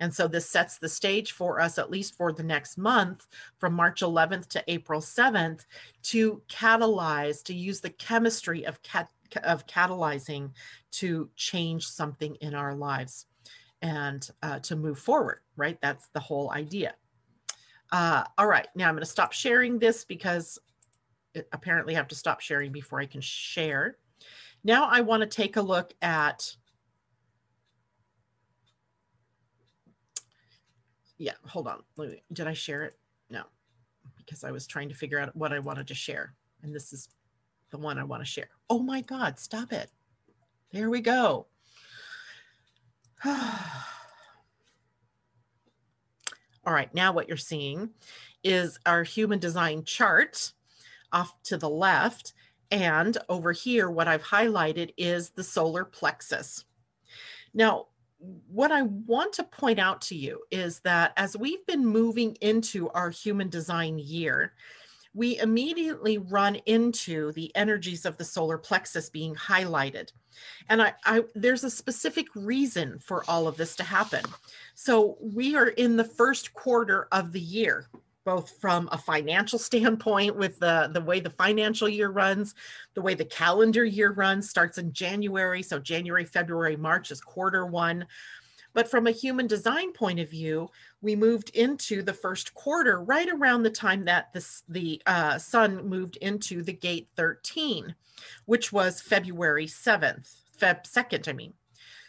[0.00, 3.26] And so this sets the stage for us, at least for the next month,
[3.58, 5.64] from March 11th to April 7th,
[6.04, 9.10] to catalyze, to use the chemistry of, cat,
[9.44, 10.50] of catalyzing
[10.92, 13.26] to change something in our lives
[13.80, 15.78] and uh, to move forward, right?
[15.80, 16.94] That's the whole idea.
[17.92, 20.58] Uh, all right, now I'm going to stop sharing this because
[21.34, 23.98] it, apparently I have to stop sharing before I can share.
[24.64, 26.56] Now I want to take a look at
[31.18, 31.82] yeah, hold on.
[32.32, 32.98] Did I share it?
[33.30, 33.44] No,
[34.16, 36.34] because I was trying to figure out what I wanted to share.
[36.62, 37.08] And this is
[37.70, 38.48] the one I want to share.
[38.68, 39.90] Oh my God, stop it.
[40.72, 41.46] There we go.
[46.64, 47.90] All right, now what you're seeing
[48.44, 50.52] is our human design chart
[51.12, 52.34] off to the left.
[52.70, 56.64] And over here, what I've highlighted is the solar plexus.
[57.52, 57.88] Now,
[58.48, 62.88] what I want to point out to you is that as we've been moving into
[62.90, 64.54] our human design year,
[65.14, 70.10] we immediately run into the energies of the solar plexus being highlighted.
[70.68, 74.24] And I, I, there's a specific reason for all of this to happen.
[74.74, 77.88] So we are in the first quarter of the year
[78.24, 82.54] both from a financial standpoint with the, the way the financial year runs,
[82.94, 85.62] the way the calendar year runs starts in January.
[85.62, 88.06] So January, February, March is quarter one.
[88.74, 93.28] But from a human design point of view, we moved into the first quarter right
[93.28, 97.94] around the time that this, the uh, sun moved into the gate 13,
[98.46, 101.52] which was February 7th, Feb 2nd, I mean.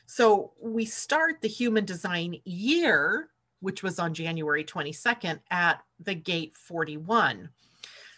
[0.05, 6.55] So we start the human design year, which was on January 22nd, at the gate
[6.57, 7.49] 41.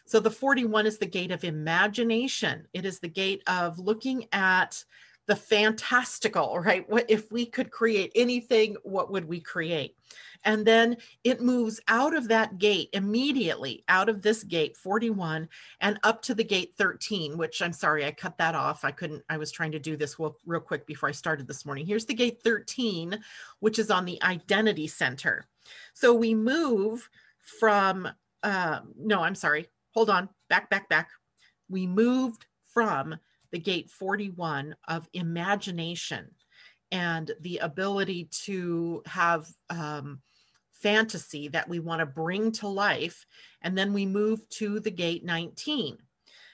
[0.05, 2.67] So the 41 is the gate of imagination.
[2.73, 4.84] It is the gate of looking at
[5.27, 6.88] the fantastical, right?
[6.89, 9.95] What if we could create anything, what would we create?
[10.43, 15.49] And then it moves out of that gate immediately, out of this gate 41
[15.81, 18.85] and up to the gate 13, which I'm sorry, I cut that off.
[18.85, 21.65] I couldn't, I was trying to do this real, real quick before I started this
[21.65, 21.85] morning.
[21.85, 23.19] Here's the gate 13,
[23.59, 25.47] which is on the identity center.
[25.93, 27.09] So we move
[27.59, 28.07] from,
[28.43, 31.09] uh, no, I'm sorry, hold on, back, back, back.
[31.69, 33.17] We moved from
[33.51, 36.29] the gate 41 of imagination
[36.91, 40.21] and the ability to have um,
[40.71, 43.25] fantasy that we want to bring to life.
[43.62, 45.97] And then we move to the gate 19.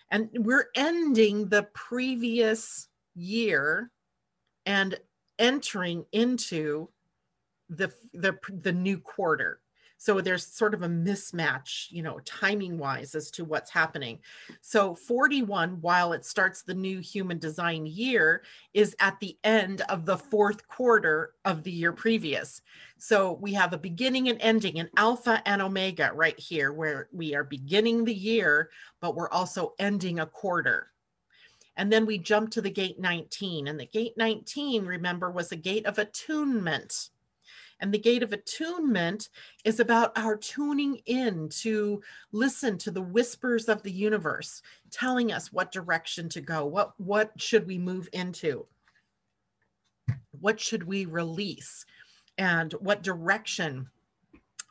[0.09, 3.91] And we're ending the previous year
[4.65, 4.97] and
[5.39, 6.89] entering into
[7.69, 9.59] the, the, the new quarter.
[10.01, 14.17] So there's sort of a mismatch, you know, timing wise as to what's happening.
[14.59, 18.41] So 41, while it starts the new human design year,
[18.73, 22.63] is at the end of the fourth quarter of the year previous.
[22.97, 27.35] So we have a beginning and ending, an alpha and omega right here, where we
[27.35, 30.87] are beginning the year, but we're also ending a quarter.
[31.77, 33.67] And then we jump to the gate 19.
[33.67, 37.10] And the gate 19, remember, was a gate of attunement
[37.81, 39.29] and the gate of attunement
[39.65, 45.51] is about our tuning in to listen to the whispers of the universe, telling us
[45.51, 48.65] what direction to go, what, what should we move into,
[50.39, 51.85] what should we release,
[52.37, 53.89] and what direction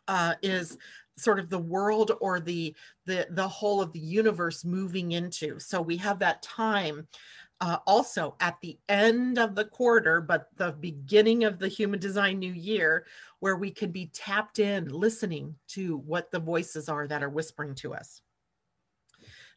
[0.09, 0.79] uh, is
[1.19, 5.59] sort of the world or the the the whole of the universe moving into?
[5.59, 7.07] So we have that time
[7.61, 12.39] uh, also at the end of the quarter, but the beginning of the Human Design
[12.39, 13.07] New Year,
[13.41, 17.75] where we can be tapped in, listening to what the voices are that are whispering
[17.77, 18.23] to us.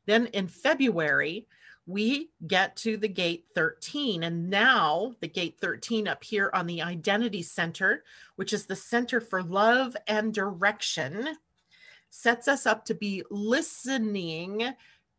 [0.06, 1.48] Then in February,
[1.86, 4.24] we get to the gate 13.
[4.24, 8.04] And now the gate 13 up here on the Identity Center,
[8.36, 11.38] which is the Center for Love and Direction,
[12.10, 14.74] sets us up to be listening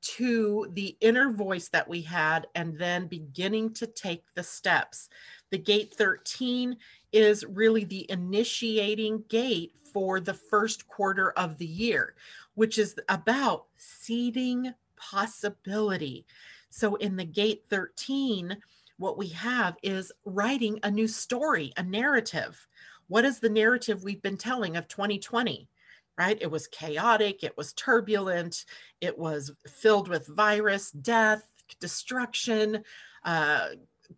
[0.04, 5.08] to the inner voice that we had and then beginning to take the steps.
[5.50, 6.76] The gate 13
[7.12, 12.14] is really the initiating gate for the first quarter of the year,
[12.54, 16.26] which is about seeding possibility.
[16.70, 18.56] So in the gate 13,
[18.98, 22.66] what we have is writing a new story, a narrative.
[23.08, 25.68] What is the narrative we've been telling of 2020?
[26.18, 26.38] Right?
[26.40, 28.64] It was chaotic, it was turbulent,
[29.00, 31.50] it was filled with virus, death,
[31.80, 32.84] destruction,
[33.24, 33.68] uh,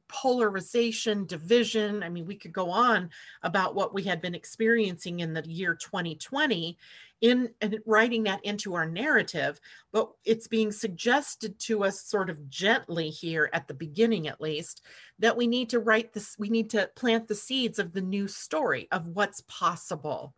[0.09, 2.03] polarization, division.
[2.03, 3.11] I mean, we could go on
[3.43, 6.77] about what we had been experiencing in the year 2020
[7.23, 7.51] in
[7.87, 9.59] writing that into our narrative,
[9.91, 14.83] but it's being suggested to us sort of gently here at the beginning, at least,
[15.19, 18.29] that we need to write this, we need to plant the seeds of the new
[18.29, 20.35] story of what's possible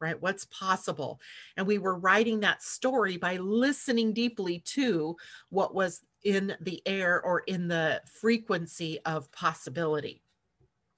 [0.00, 0.20] right?
[0.20, 1.20] What's possible?
[1.56, 5.16] And we were writing that story by listening deeply to
[5.50, 10.22] what was in the air or in the frequency of possibility.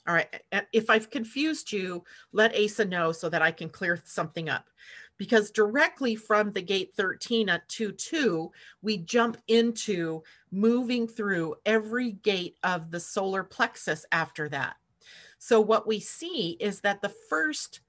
[0.09, 0.29] All right.
[0.73, 4.69] If I've confused you, let Asa know so that I can clear something up.
[5.19, 12.13] Because directly from the gate 13 at 2 2, we jump into moving through every
[12.13, 14.77] gate of the solar plexus after that.
[15.39, 17.81] So, what we see is that the first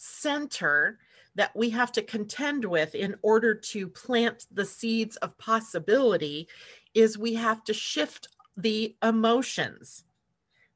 [0.00, 0.98] center
[1.34, 6.48] that we have to contend with in order to plant the seeds of possibility
[6.94, 10.04] is we have to shift the emotions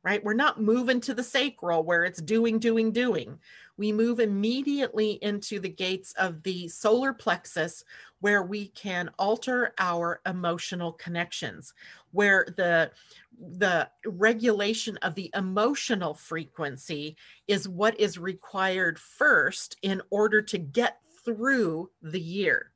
[0.05, 0.23] right?
[0.23, 3.39] We're not moving to the sacral where it's doing doing doing.
[3.79, 7.83] We move immediately into the gates of the solar plexus
[8.21, 11.73] where we can alter our emotional connections
[12.13, 12.93] where the
[13.41, 17.17] the regulation of the emotional frequency
[17.49, 22.71] is what is required first in order to get through the year.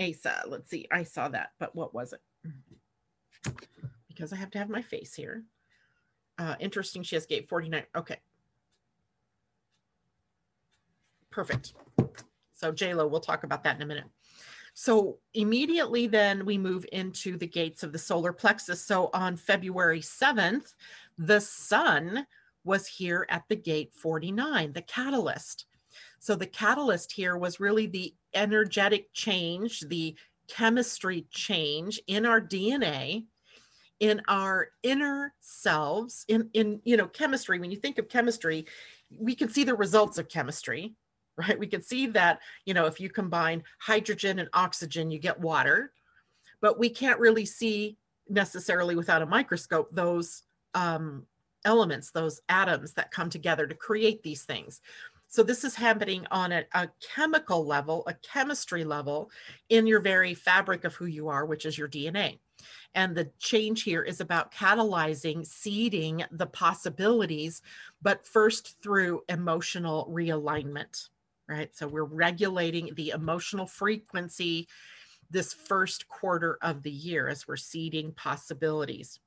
[0.00, 0.86] Asa let's see.
[0.90, 2.20] I saw that but what was it?
[2.46, 3.52] Mm-hmm.
[4.06, 5.44] Because i have to have my face here
[6.38, 8.18] uh interesting she has gate 49 okay
[11.38, 11.74] Perfect.
[12.52, 14.06] So JLo, we'll talk about that in a minute.
[14.74, 18.84] So immediately then we move into the gates of the solar plexus.
[18.84, 20.74] So on February 7th,
[21.16, 22.26] the sun
[22.64, 25.66] was here at the gate 49, the catalyst.
[26.18, 30.16] So the catalyst here was really the energetic change, the
[30.48, 33.26] chemistry change in our DNA
[34.00, 38.66] in our inner selves in in you know chemistry when you think of chemistry
[39.10, 40.94] we can see the results of chemistry
[41.36, 45.40] right we can see that you know if you combine hydrogen and oxygen you get
[45.40, 45.92] water
[46.60, 47.96] but we can't really see
[48.28, 50.42] necessarily without a microscope those
[50.74, 51.24] um,
[51.64, 54.80] elements those atoms that come together to create these things
[55.30, 59.30] so this is happening on a, a, chemical level, a chemistry level
[59.68, 62.38] in your very fabric of who you are, which is your DNA.
[62.94, 67.62] And the change here is about catalyzing, seeding the possibilities,
[68.02, 71.08] but first through emotional realignment,
[71.48, 71.74] right?
[71.76, 74.68] So we're regulating the emotional frequency
[75.30, 79.20] this first quarter of the year as we're seeding possibilities.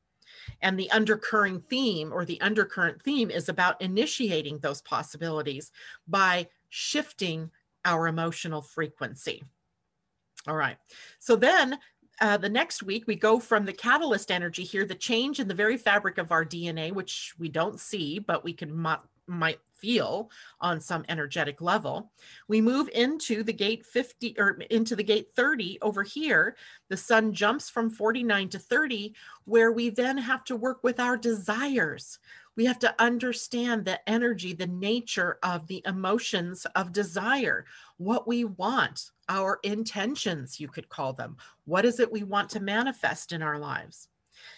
[0.62, 5.72] And the undercurrent theme or the undercurrent theme is about initiating those possibilities
[6.08, 7.52] by shifting
[7.86, 9.44] our emotional frequency.
[10.48, 10.78] All right.
[11.20, 11.78] So then
[12.20, 15.54] uh, the next week, we go from the catalyst energy here, the change in the
[15.54, 20.30] very fabric of our DNA, which we don't see, but we can mo- might feel
[20.60, 22.12] on some energetic level.
[22.48, 26.56] We move into the gate 50 or into the gate 30 over here.
[26.90, 31.18] The sun jumps from 49 to 30, where we then have to work with our
[31.18, 32.20] desires.
[32.56, 37.66] We have to understand the energy, the nature of the emotions of desire,
[38.02, 41.38] what we want, our intentions, you could call them.
[41.66, 44.08] What is it we want to manifest in our lives?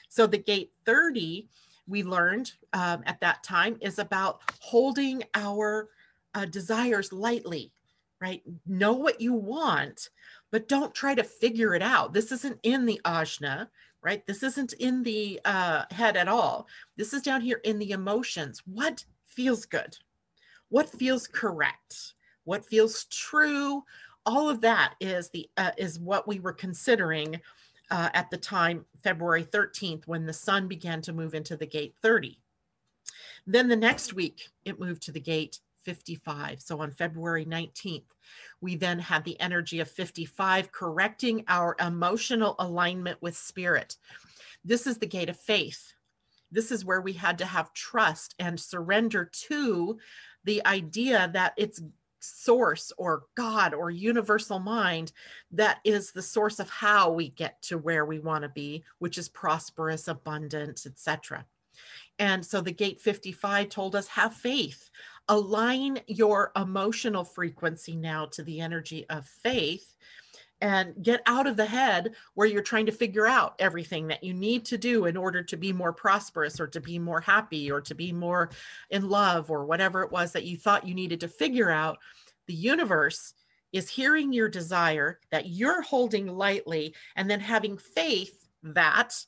[0.08, 1.50] So the gate 30
[1.86, 5.90] we learned um, at that time is about holding our
[6.34, 7.74] uh, desires lightly,
[8.22, 8.42] right?
[8.66, 10.10] Know what you want,
[10.50, 12.14] but don't try to figure it out.
[12.14, 13.68] This isn't in the ajna,
[14.02, 14.26] right?
[14.26, 16.68] This isn't in the uh, head at all.
[16.96, 18.62] This is down here in the emotions.
[18.66, 19.98] What feels good?
[20.70, 22.14] What feels correct?
[22.46, 23.84] What feels true?
[24.26, 27.40] All of that is the uh, is what we were considering
[27.92, 31.96] uh, at the time, February 13th, when the sun began to move into the gate
[32.02, 32.40] 30.
[33.46, 36.62] Then the next week, it moved to the gate 55.
[36.62, 38.06] So on February 19th,
[38.62, 43.98] we then had the energy of 55 correcting our emotional alignment with spirit.
[44.64, 45.94] This is the gate of faith.
[46.52, 49.98] This is where we had to have trust and surrender to
[50.46, 51.82] the idea that it's
[52.24, 55.12] source or God or universal mind
[55.52, 59.18] that is the source of how we get to where we want to be, which
[59.18, 61.46] is prosperous, abundant, etc.
[62.20, 64.90] And so the gate 55 told us have faith.
[65.30, 69.96] Align your emotional frequency now to the energy of faith
[70.64, 74.34] and get out of the head where you're trying to figure out everything that you
[74.34, 77.82] need to do in order to be more prosperous or to be more happy or
[77.82, 78.50] to be more
[78.90, 82.00] in love or whatever it was that you thought you needed to figure out.
[82.48, 83.34] The universe
[83.74, 89.22] is hearing your desire that you're holding lightly and then having faith that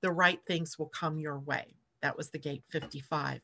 [0.00, 1.76] the right things will come your way.
[2.02, 3.40] That was the gate 55.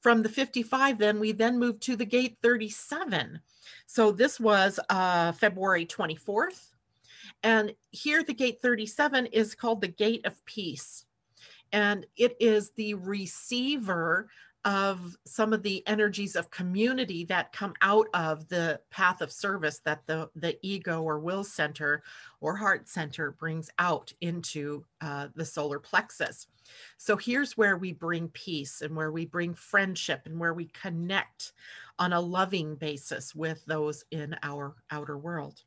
[0.00, 3.40] From the 55, then we then moved to the gate 37.
[3.86, 6.68] So this was uh, February 24th.
[7.42, 11.04] And here, the gate 37 is called the gate of peace.
[11.72, 14.28] And it is the receiver
[14.64, 19.80] of some of the energies of community that come out of the path of service
[19.84, 22.02] that the, the ego or will center
[22.40, 26.48] or heart center brings out into uh, the solar plexus.
[26.96, 31.52] So here's where we bring peace and where we bring friendship and where we connect
[31.98, 35.62] on a loving basis with those in our outer world.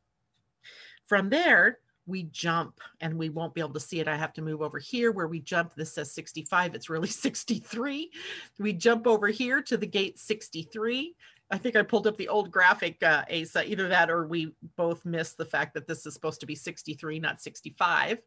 [1.08, 4.08] From there, we jump and we won't be able to see it.
[4.08, 5.76] I have to move over here where we jump.
[5.76, 8.12] This says 65, it's really 63.
[8.60, 11.16] We jump over here to the gate 63.
[11.52, 15.06] I think I pulled up the old graphic, uh, Asa, either that or we both
[15.06, 18.20] missed the fact that this is supposed to be 63, not 65.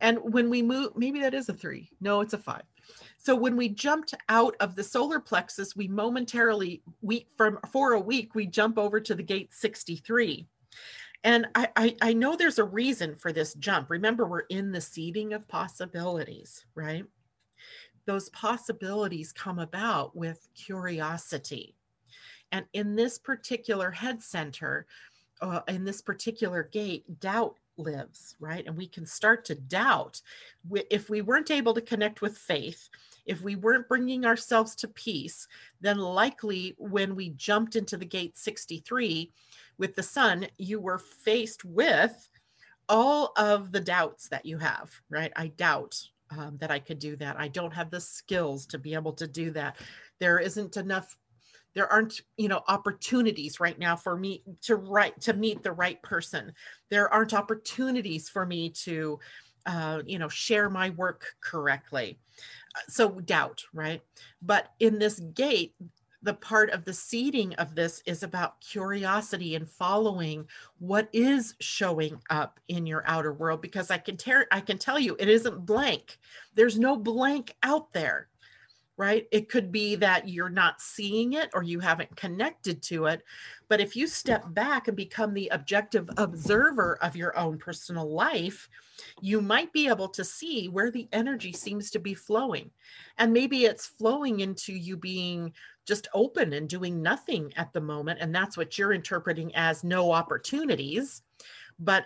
[0.00, 1.90] And when we move, maybe that is a three.
[2.00, 2.62] No, it's a five.
[3.18, 8.00] So when we jumped out of the solar plexus, we momentarily, we from for a
[8.00, 10.46] week, we jump over to the gate 63.
[11.24, 13.90] And I, I, I know there's a reason for this jump.
[13.90, 17.04] Remember, we're in the seeding of possibilities, right?
[18.06, 21.74] Those possibilities come about with curiosity.
[22.52, 24.86] And in this particular head center,
[25.40, 28.66] uh, in this particular gate, doubt lives, right?
[28.66, 30.22] And we can start to doubt.
[30.90, 32.88] If we weren't able to connect with faith,
[33.26, 35.46] if we weren't bringing ourselves to peace,
[35.80, 39.30] then likely when we jumped into the gate 63,
[39.78, 42.28] with the sun, you were faced with
[42.88, 45.32] all of the doubts that you have, right?
[45.36, 46.00] I doubt
[46.30, 47.36] um, that I could do that.
[47.38, 49.76] I don't have the skills to be able to do that.
[50.18, 51.16] There isn't enough
[51.76, 56.02] there aren't you know opportunities right now for me to write to meet the right
[56.02, 56.52] person
[56.90, 59.20] there aren't opportunities for me to
[59.66, 62.18] uh, you know share my work correctly
[62.76, 64.00] uh, so doubt right
[64.40, 65.74] but in this gate
[66.26, 70.44] the part of the seeding of this is about curiosity and following
[70.80, 74.98] what is showing up in your outer world because i can tear i can tell
[74.98, 76.18] you it isn't blank.
[76.56, 78.28] There's no blank out there
[78.96, 79.26] right?
[79.30, 83.22] It could be that you're not seeing it or you haven't connected to it.
[83.68, 88.68] But if you step back and become the objective observer of your own personal life,
[89.20, 92.70] you might be able to see where the energy seems to be flowing.
[93.18, 95.52] And maybe it's flowing into you being
[95.86, 98.20] just open and doing nothing at the moment.
[98.20, 101.22] And that's what you're interpreting as no opportunities.
[101.78, 102.04] But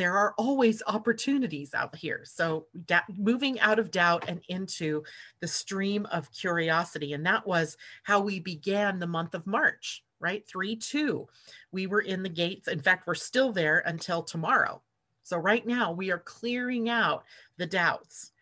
[0.00, 2.22] there are always opportunities out here.
[2.24, 5.02] So da- moving out of doubt and into
[5.40, 7.12] the stream of curiosity.
[7.12, 10.42] And that was how we began the month of March, right?
[10.48, 11.28] 3 2.
[11.70, 12.66] We were in the gates.
[12.66, 14.80] In fact, we're still there until tomorrow.
[15.22, 17.24] So right now we are clearing out
[17.58, 18.32] the doubts.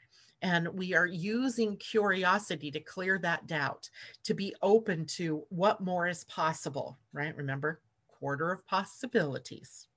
[0.41, 3.91] And we are using curiosity to clear that doubt,
[4.23, 7.37] to be open to what more is possible, right?
[7.37, 9.89] Remember, quarter of possibilities.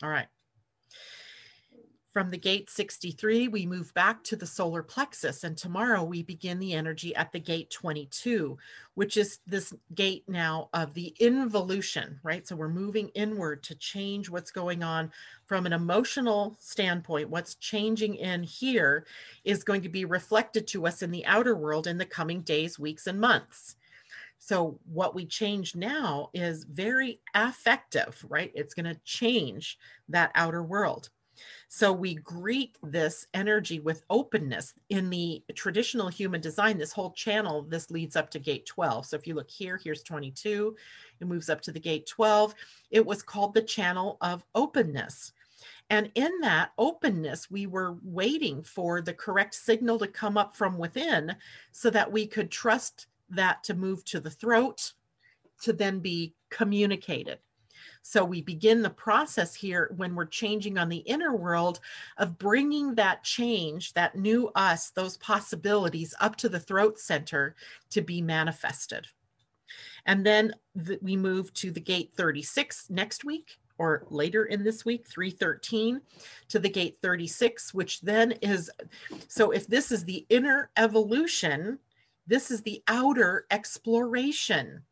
[0.00, 0.28] All right.
[2.16, 6.58] From the gate 63, we move back to the solar plexus, and tomorrow we begin
[6.58, 8.56] the energy at the gate 22,
[8.94, 12.48] which is this gate now of the involution, right?
[12.48, 15.12] So we're moving inward to change what's going on
[15.44, 17.28] from an emotional standpoint.
[17.28, 19.04] What's changing in here
[19.44, 22.78] is going to be reflected to us in the outer world in the coming days,
[22.78, 23.76] weeks, and months.
[24.38, 28.52] So, what we change now is very affective, right?
[28.54, 31.10] It's going to change that outer world.
[31.68, 34.74] So we greet this energy with openness.
[34.88, 39.06] In the traditional human design, this whole channel, this leads up to gate 12.
[39.06, 40.76] So if you look here, here's 22,
[41.20, 42.54] it moves up to the gate 12.
[42.90, 45.32] It was called the channel of openness.
[45.88, 50.78] And in that openness, we were waiting for the correct signal to come up from
[50.78, 51.36] within
[51.72, 54.92] so that we could trust that to move to the throat
[55.62, 57.38] to then be communicated.
[58.08, 61.80] So we begin the process here when we're changing on the inner world
[62.18, 67.56] of bringing that change, that new us, those possibilities up to the throat center
[67.90, 69.08] to be manifested.
[70.06, 74.84] And then the, we move to the gate 36 next week or later in this
[74.84, 76.00] week 313
[76.50, 78.70] to the gate 36 which then is
[79.26, 81.78] so if this is the inner evolution
[82.26, 84.82] this is the outer exploration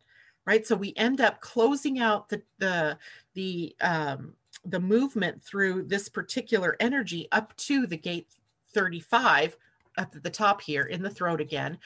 [0.47, 0.66] right?
[0.66, 2.99] So we end up closing out the the
[3.34, 4.34] the um,
[4.64, 8.28] the movement through this particular energy up to the gate
[8.72, 9.57] 35
[9.97, 11.78] up at the top here in the throat again,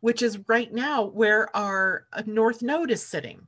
[0.00, 3.46] which is right now where our uh, north node is sitting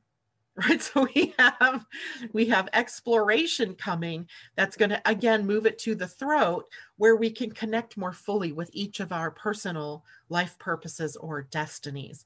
[0.57, 0.81] right?
[0.87, 1.85] So we have
[2.33, 6.65] we have exploration coming that's going to again move it to the throat
[6.97, 12.25] where we can connect more fully with each of our personal life purposes or destinies.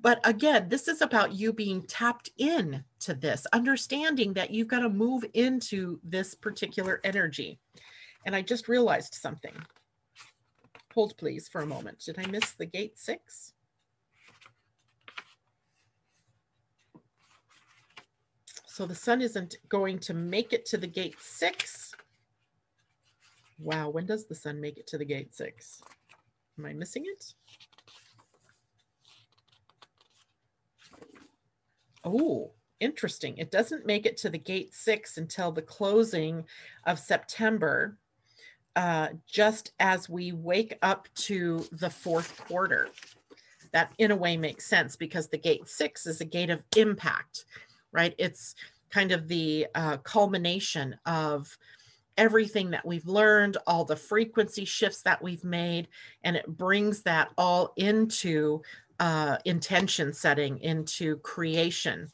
[0.00, 4.80] But again this is about you being tapped in to this understanding that you've got
[4.80, 7.58] to move into this particular energy.
[8.24, 9.54] And i just realized something.
[10.94, 12.00] Hold please for a moment.
[12.04, 13.54] Did i miss the gate 6
[18.76, 21.94] So the sun isn't going to make it to the gate six.
[23.58, 25.80] Wow, when does the sun make it to the gate six?
[26.58, 27.32] Am I missing it?
[32.04, 33.38] Oh, interesting.
[33.38, 36.44] It doesn't make it to the gate six until the closing
[36.84, 37.96] of September,
[38.76, 42.90] uh, just as we wake up to the fourth quarter.
[43.72, 47.46] That in a way makes sense because the gate six is a gate of impact
[47.92, 48.14] right?
[48.18, 48.54] It's
[48.90, 51.56] kind of the uh, culmination of
[52.16, 55.88] everything that we've learned, all the frequency shifts that we've made,
[56.24, 58.62] and it brings that all into
[59.00, 62.08] uh, intention setting, into creation.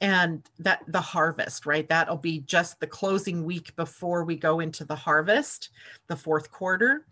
[0.00, 1.88] And that the harvest, right?
[1.88, 5.70] That'll be just the closing week before we go into the harvest,
[6.06, 7.04] the fourth quarter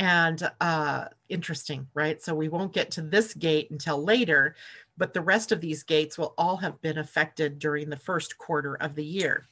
[0.00, 2.22] and uh, interesting, right?
[2.22, 4.56] So we won't get to this gate until later,
[5.00, 8.74] but the rest of these gates will all have been affected during the first quarter
[8.76, 9.48] of the year.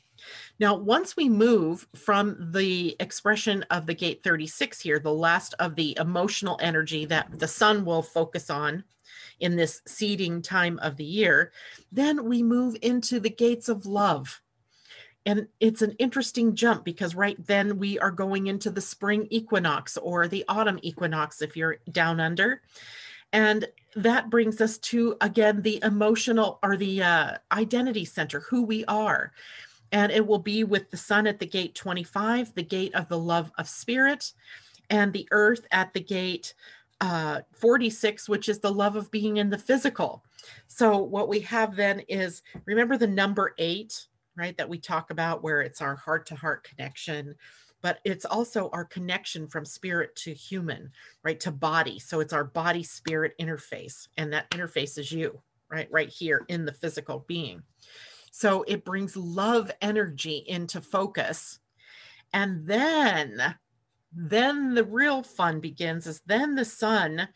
[0.60, 5.74] Now, once we move from the expression of the gate 36 here, the last of
[5.74, 8.84] the emotional energy that the sun will focus on
[9.40, 11.52] in this seeding time of the year,
[11.90, 14.42] then we move into the gates of love.
[15.24, 19.96] and it's an interesting jump because right then we are going into the spring equinox
[19.96, 22.62] or the autumn equinox if you're down under
[23.32, 23.66] and
[23.96, 29.32] that brings us to again the emotional or the uh, identity center who we are.
[29.90, 33.18] And it will be with the sun at the gate 25 the gate of the
[33.18, 34.32] love of spirit
[34.90, 36.54] and the earth at the gate
[37.00, 40.24] uh, 46 which is the love of being in the physical.
[40.66, 44.06] So what we have then is remember the number eight
[44.36, 47.34] right that we talk about where it's our heart to heart connection
[47.82, 50.90] but it's also our connection from spirit to human
[51.22, 51.98] right to body.
[51.98, 56.64] So it's our body spirit interface and that interface is you right right here in
[56.64, 57.62] the physical being.
[58.32, 61.60] So it brings love energy into focus
[62.32, 63.56] and then
[64.12, 67.28] then the real fun begins is then the sun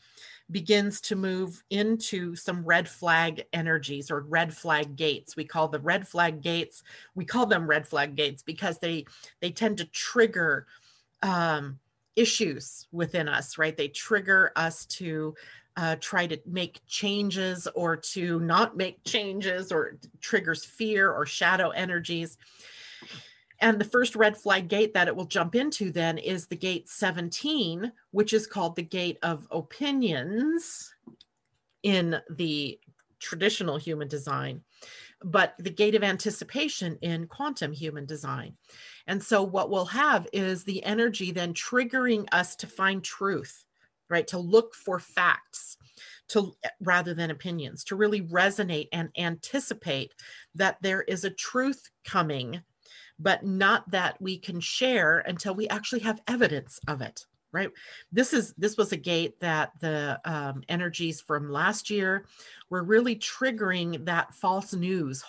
[0.53, 5.35] begins to move into some red flag energies or red flag gates.
[5.35, 6.83] We call the red flag gates
[7.15, 9.07] we call them red flag gates because they
[9.41, 10.67] they tend to trigger
[11.23, 11.79] um,
[12.17, 13.77] issues within us right?
[13.77, 15.35] They trigger us to
[15.77, 21.71] uh, try to make changes or to not make changes or triggers fear or shadow
[21.71, 22.37] energies
[23.63, 26.89] and the first red flag gate that it will jump into then is the gate
[26.89, 30.93] 17, which is called the gate of opinions
[31.85, 32.79] in the
[33.21, 34.61] traditional human design,
[35.23, 38.57] but the gate of anticipation in quantum human design.
[39.07, 43.65] And so what we'll have is the energy then triggering us to find truth,
[44.11, 44.27] right?
[44.27, 45.77] To look for facts
[46.29, 50.15] to rather than opinions, to really resonate and anticipate
[50.57, 52.61] that there is a truth coming
[53.23, 57.71] but not that we can share until we actually have evidence of it right?
[58.11, 62.25] This is this was a gate that the um, energies from last year
[62.71, 65.23] were really triggering that false news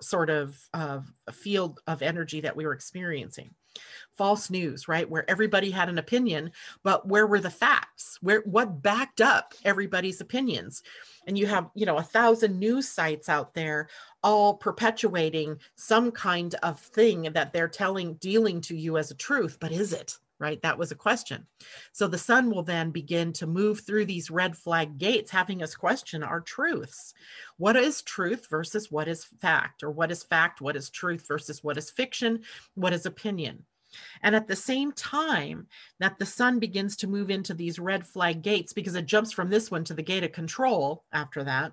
[0.00, 1.00] sort of uh,
[1.32, 3.50] field of energy that we were experiencing
[4.16, 5.08] false news right?
[5.08, 6.50] Where everybody had an opinion
[6.82, 8.18] but where were the facts?
[8.20, 10.82] Where what backed up everybody's opinions?
[11.26, 13.88] And you have you know a thousand news sites out there
[14.22, 19.58] all perpetuating some kind of thing that they're telling dealing to you as a truth
[19.60, 20.60] but is it right?
[20.62, 21.46] That was a question.
[21.92, 25.74] So the sun will then begin to move through these red flag gates having us
[25.74, 27.14] question our truths.
[27.56, 29.82] What is truth versus what is fact?
[29.82, 32.42] Or what is fact what is truth versus what is fiction
[32.74, 33.64] what is opinion?
[34.22, 35.68] And at the same time
[36.00, 39.50] that the sun begins to move into these red flag gates because it jumps from
[39.50, 41.72] this one to the gate of control after that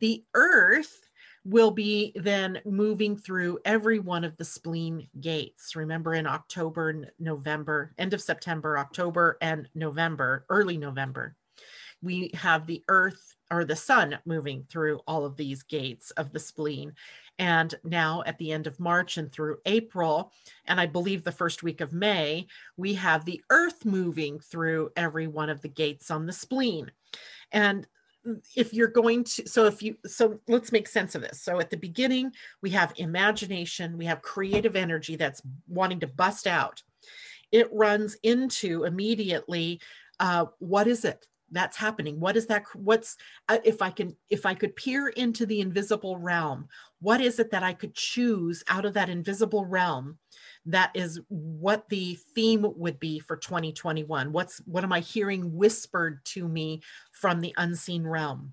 [0.00, 1.03] the earth
[1.44, 5.76] will be then moving through every one of the spleen gates.
[5.76, 11.36] Remember in October, November, end of September, October, and November, early November,
[12.02, 16.40] we have the earth or the sun moving through all of these gates of the
[16.40, 16.92] spleen.
[17.38, 20.32] And now at the end of March and through April,
[20.66, 25.26] and I believe the first week of May, we have the earth moving through every
[25.26, 26.90] one of the gates on the spleen.
[27.52, 27.86] And
[28.56, 31.42] if you're going to so if you so let's make sense of this.
[31.42, 36.46] So at the beginning we have imagination we have creative energy that's wanting to bust
[36.46, 36.82] out.
[37.52, 39.80] It runs into immediately
[40.20, 42.18] uh, what is it that's happening?
[42.18, 43.16] What is that what's
[43.48, 46.68] uh, if i can if i could peer into the invisible realm
[47.00, 50.18] what is it that i could choose out of that invisible realm
[50.66, 56.24] that is what the theme would be for 2021 what's what am i hearing whispered
[56.24, 56.80] to me
[57.12, 58.52] from the unseen realm?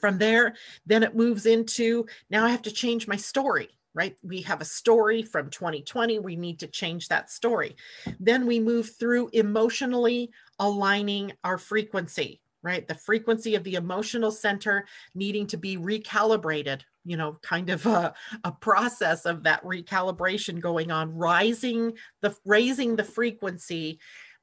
[0.00, 0.54] From there
[0.86, 4.16] then it moves into now i have to change my story right?
[4.22, 7.74] We have a story from 2020 we need to change that story.
[8.20, 12.86] Then we move through emotionally aligning our frequency right?
[12.88, 18.14] The frequency of the emotional center needing to be recalibrated you know kind of a,
[18.44, 23.98] a process of that recalibration going on rising the raising the frequency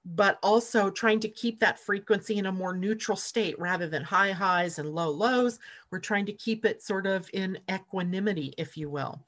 [0.06, 4.32] but also trying to keep that frequency in a more neutral state rather than high
[4.32, 5.58] highs and low lows.
[5.90, 9.26] We're trying to keep it sort of in equanimity if you will.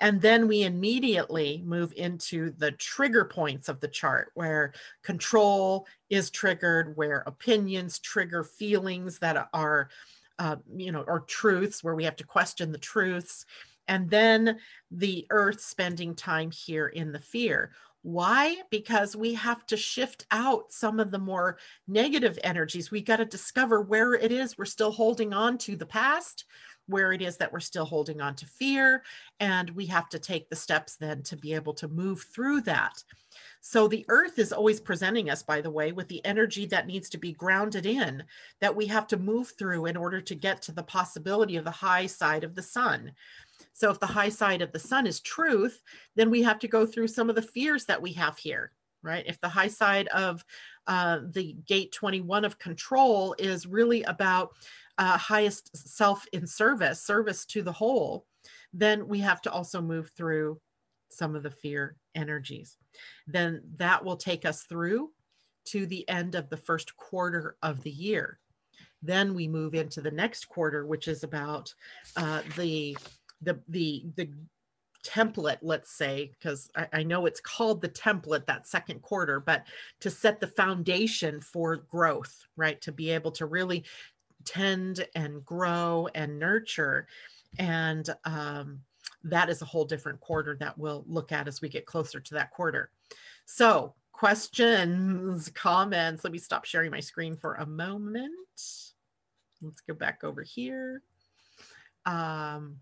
[0.00, 4.72] And then we immediately move into the trigger points of the chart where
[5.02, 9.88] control is triggered, where opinions trigger feelings that are
[10.38, 13.44] uh, you know, or truths where we have to question the truths.
[13.88, 14.58] And then
[14.90, 17.72] the earth spending time here in the fear.
[18.02, 18.58] Why?
[18.70, 21.58] Because we have to shift out some of the more
[21.88, 22.90] negative energies.
[22.90, 26.44] We got to discover where it is we're still holding on to the past,
[26.86, 29.02] where it is that we're still holding on to fear.
[29.40, 33.02] And we have to take the steps then to be able to move through that.
[33.60, 37.08] So the earth is always presenting us, by the way, with the energy that needs
[37.10, 38.22] to be grounded in,
[38.60, 41.70] that we have to move through in order to get to the possibility of the
[41.70, 43.12] high side of the sun.
[43.72, 45.82] So if the high side of the sun is truth,
[46.14, 49.24] then we have to go through some of the fears that we have here, right?
[49.26, 50.44] If the high side of
[50.86, 54.52] uh, the gate 21 of control is really about
[54.98, 58.26] uh, highest self in service, service to the whole,
[58.72, 60.60] then we have to also move through
[61.08, 62.76] some of the fear energies.
[63.26, 65.10] Then that will take us through
[65.66, 68.38] to the end of the first quarter of the year.
[69.02, 71.72] Then we move into the next quarter, which is about
[72.16, 72.96] uh, the
[73.42, 74.30] the the the
[75.04, 79.64] template, let's say, because I, I, know it's called the template that second quarter, but
[80.00, 82.80] to set the foundation for growth, right?
[82.82, 83.84] To be able to really
[84.44, 87.06] tend and grow and nurture.
[87.58, 88.80] And um,
[89.26, 92.34] that is a whole different quarter that we'll look at as we get closer to
[92.34, 92.90] that quarter.
[93.44, 96.24] So, questions, comments.
[96.24, 98.32] Let me stop sharing my screen for a moment.
[99.62, 101.02] Let's go back over here.
[102.04, 102.76] Um,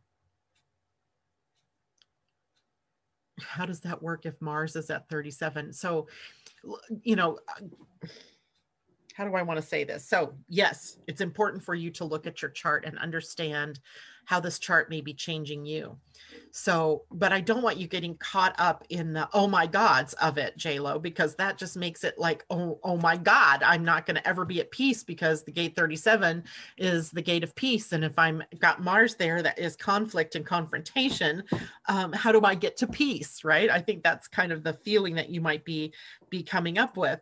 [3.40, 5.72] how does that work if Mars is at 37?
[5.72, 6.06] So,
[7.02, 7.38] you know,
[9.14, 10.06] how do I want to say this?
[10.06, 13.80] So, yes, it's important for you to look at your chart and understand
[14.24, 15.96] how this chart may be changing you.
[16.50, 20.38] So, but I don't want you getting caught up in the oh my gods of
[20.38, 24.16] it, JLo, because that just makes it like, oh, oh my God, I'm not going
[24.16, 26.44] to ever be at peace because the gate 37
[26.78, 27.92] is the gate of peace.
[27.92, 31.42] And if I'm got Mars there, that is conflict and confrontation.
[31.88, 33.42] Um, how do I get to peace?
[33.42, 33.68] Right.
[33.68, 35.92] I think that's kind of the feeling that you might be
[36.30, 37.20] be coming up with.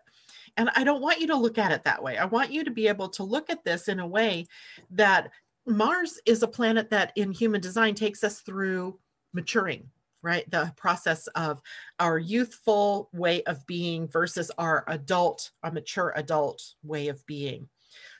[0.57, 2.19] And I don't want you to look at it that way.
[2.19, 4.47] I want you to be able to look at this in a way
[4.91, 5.31] that
[5.67, 8.99] Mars is a planet that in human design takes us through
[9.33, 9.89] maturing,
[10.23, 10.51] right?
[10.51, 11.61] The process of
[11.99, 17.69] our youthful way of being versus our adult, a mature adult way of being.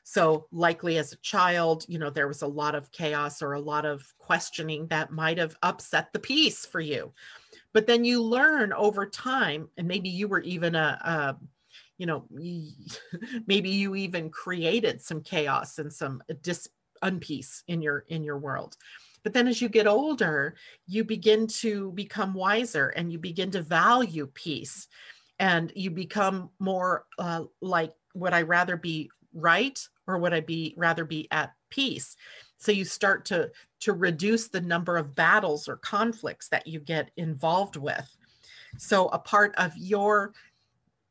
[0.05, 3.61] So, likely as a child, you know, there was a lot of chaos or a
[3.61, 7.13] lot of questioning that might have upset the peace for you.
[7.73, 11.37] But then you learn over time, and maybe you were even a, a
[11.99, 12.27] you know
[13.47, 16.69] maybe you even created some chaos and some dis
[17.03, 18.77] unpeace in your in your world.
[19.23, 20.55] But then as you get older
[20.87, 24.89] you begin to become wiser and you begin to value peace.
[25.39, 30.75] And you become more uh, like would i rather be right or would i be
[30.77, 32.17] rather be at peace?
[32.59, 33.51] So you start to
[33.81, 38.09] to reduce the number of battles or conflicts that you get involved with.
[38.79, 40.33] So a part of your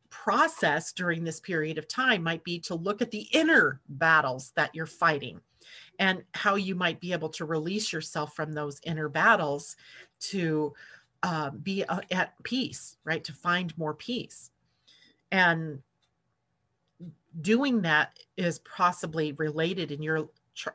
[0.09, 4.73] process during this period of time might be to look at the inner battles that
[4.75, 5.41] you're fighting
[6.01, 9.75] and how you might be able to release yourself from those inner battles
[10.19, 10.73] to
[11.21, 13.23] uh, be at peace, right?
[13.23, 14.49] To find more peace.
[15.31, 15.83] And
[17.39, 20.27] doing that is possibly related in your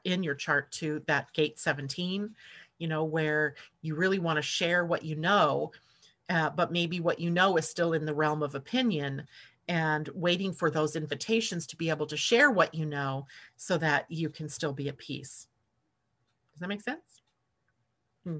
[0.05, 2.35] in your chart to that gate 17
[2.79, 5.71] you know where you really want to share what you know
[6.31, 9.27] uh, but maybe what you know is still in the realm of opinion
[9.69, 14.07] and waiting for those invitations to be able to share what you know so that
[14.09, 15.49] you can still be at peace.
[16.53, 17.21] Does that make sense?
[18.25, 18.39] Hmm.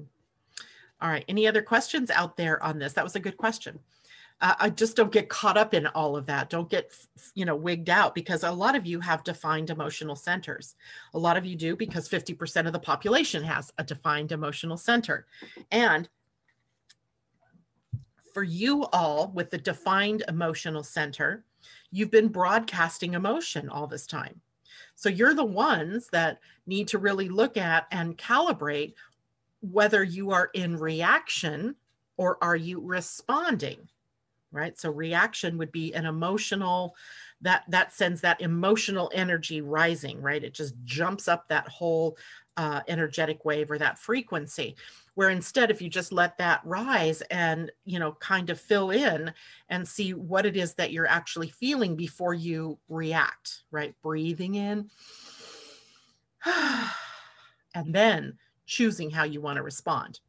[1.01, 1.25] All right.
[1.27, 2.93] Any other questions out there on this?
[2.93, 3.79] That was a good question.
[4.39, 6.49] Uh, I just don't get caught up in all of that.
[6.49, 6.91] Don't get,
[7.33, 10.75] you know, wigged out because a lot of you have defined emotional centers.
[11.13, 15.25] A lot of you do because 50% of the population has a defined emotional center.
[15.71, 16.07] And
[18.37, 21.43] for you all with the defined emotional center,
[21.89, 24.39] you've been broadcasting emotion all this time.
[24.93, 28.93] So you're the ones that need to really look at and calibrate
[29.61, 31.75] whether you are in reaction
[32.17, 33.79] or are you responding
[34.51, 34.79] right?
[34.79, 36.95] So reaction would be an emotional
[37.41, 40.43] that that sends that emotional energy rising right?
[40.43, 42.17] It just jumps up that whole
[42.57, 44.75] uh, energetic wave or that frequency
[45.13, 49.31] where instead if you just let that rise and you know kind of fill in
[49.69, 53.95] and see what it is that you're actually feeling before you react right?
[54.01, 54.89] Breathing in
[57.75, 60.19] and then choosing how you want to respond.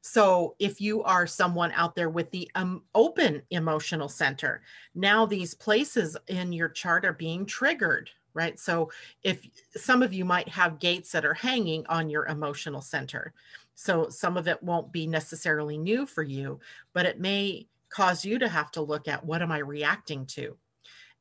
[0.00, 4.62] So if you are someone out there with the um, open emotional center
[4.94, 8.58] now these places in your chart are being triggered right?
[8.58, 8.90] So
[9.22, 13.32] if some of you might have gates that are hanging on your emotional center.
[13.74, 16.60] So some of it won't be necessarily new for you,
[16.92, 20.56] but it may cause you to have to look at what am I reacting to?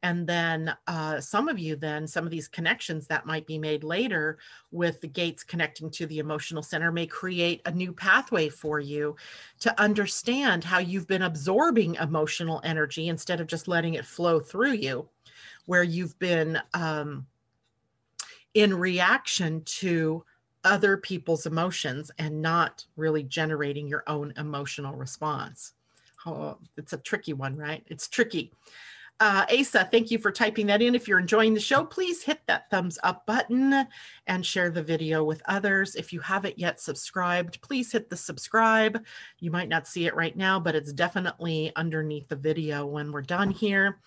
[0.03, 3.85] And then uh, some of you, then some of these connections that might be made
[3.85, 4.37] later
[4.69, 9.15] with the gates connecting to the emotional center may create a new pathway for you
[9.61, 14.73] to understand how you've been absorbing emotional energy instead of just letting it flow through
[14.73, 15.07] you,
[15.65, 17.25] where you've been um,
[18.53, 20.23] in reaction to
[20.63, 25.73] other people's emotions and not really generating your own emotional response.
[26.25, 27.83] Oh, it's a tricky one, right?
[27.87, 28.53] It's tricky.
[29.19, 30.95] Uh, Asa, thank you for typing that in.
[30.95, 33.87] If you're enjoying the show, please hit that thumbs up button
[34.27, 35.95] and share the video with others.
[35.95, 39.03] If you haven't yet subscribed, please hit the subscribe.
[39.39, 43.21] You might not see it right now, but it's definitely underneath the video when we're
[43.21, 43.99] done here.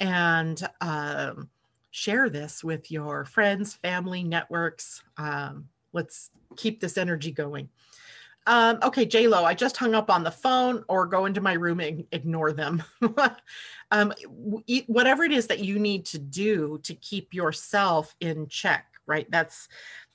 [0.00, 1.48] And um,
[1.90, 5.02] share this with your friends, family, networks.
[5.16, 7.68] Um, let's keep this energy going.
[8.46, 11.52] Um, okay, J Lo, I just hung up on the phone or go into my
[11.52, 12.82] room and ignore them.
[13.90, 14.12] um,
[14.86, 19.30] whatever it is that you need to do to keep yourself in check, right?
[19.30, 19.68] That's,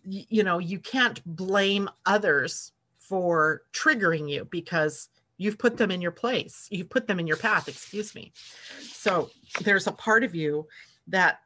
[0.03, 6.11] you know, you can't blame others for triggering you because you've put them in your
[6.11, 8.33] place, you've put them in your path, excuse me.
[8.79, 9.29] So
[9.61, 10.67] there's a part of you
[11.07, 11.39] that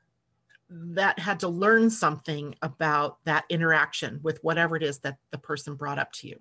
[0.70, 5.74] that had to learn something about that interaction with whatever it is that the person
[5.76, 6.40] brought up to you.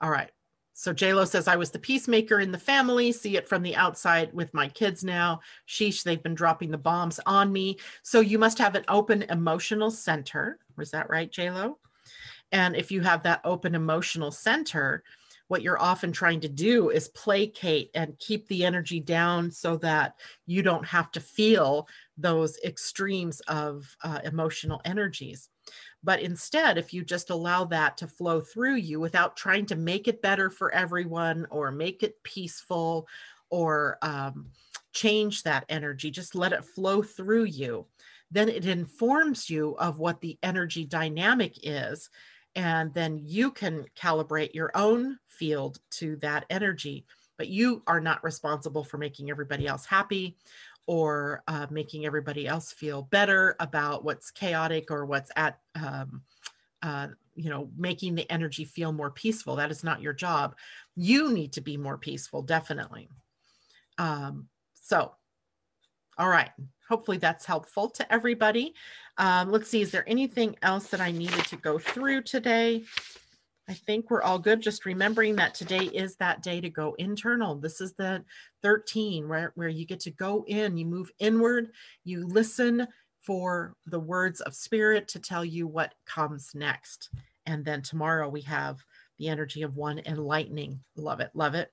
[0.00, 0.30] All right.
[0.74, 4.32] So JLo says, I was the peacemaker in the family, see it from the outside
[4.32, 5.40] with my kids now.
[5.68, 7.78] Sheesh, they've been dropping the bombs on me.
[8.02, 10.58] So you must have an open emotional center.
[10.76, 11.74] Was that right, JLo?
[12.52, 15.02] And if you have that open emotional center,
[15.48, 20.14] what you're often trying to do is placate and keep the energy down so that
[20.46, 21.86] you don't have to feel
[22.16, 25.48] those extremes of uh, emotional energies.
[26.02, 30.08] But instead, if you just allow that to flow through you without trying to make
[30.08, 33.06] it better for everyone or make it peaceful
[33.50, 34.46] or um,
[34.92, 37.86] change that energy, just let it flow through you,
[38.30, 42.10] then it informs you of what the energy dynamic is.
[42.54, 47.06] And then you can calibrate your own field to that energy.
[47.38, 50.36] But you are not responsible for making everybody else happy
[50.86, 56.22] or uh, making everybody else feel better about what's chaotic or what's at um,
[56.82, 60.54] uh, you know making the energy feel more peaceful that is not your job
[60.96, 63.08] you need to be more peaceful definitely
[63.98, 65.12] um, so
[66.18, 66.50] all right
[66.88, 68.74] hopefully that's helpful to everybody
[69.18, 72.82] um, let's see is there anything else that i needed to go through today
[73.68, 74.60] I think we're all good.
[74.60, 77.54] Just remembering that today is that day to go internal.
[77.54, 78.24] This is the
[78.62, 81.70] 13 where, where you get to go in, you move inward,
[82.04, 82.86] you listen
[83.22, 87.10] for the words of spirit to tell you what comes next.
[87.46, 88.78] And then tomorrow we have
[89.18, 90.80] the energy of one enlightening.
[90.96, 91.30] Love it.
[91.34, 91.72] Love it.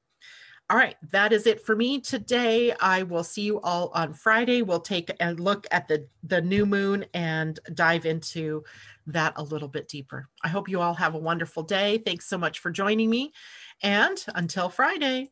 [0.72, 2.72] All right, that is it for me today.
[2.80, 4.62] I will see you all on Friday.
[4.62, 8.64] We'll take a look at the the new moon and dive into
[9.08, 10.30] that a little bit deeper.
[10.44, 11.98] I hope you all have a wonderful day.
[11.98, 13.34] Thanks so much for joining me.
[13.82, 15.32] And until Friday,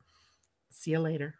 [0.71, 1.37] see you later.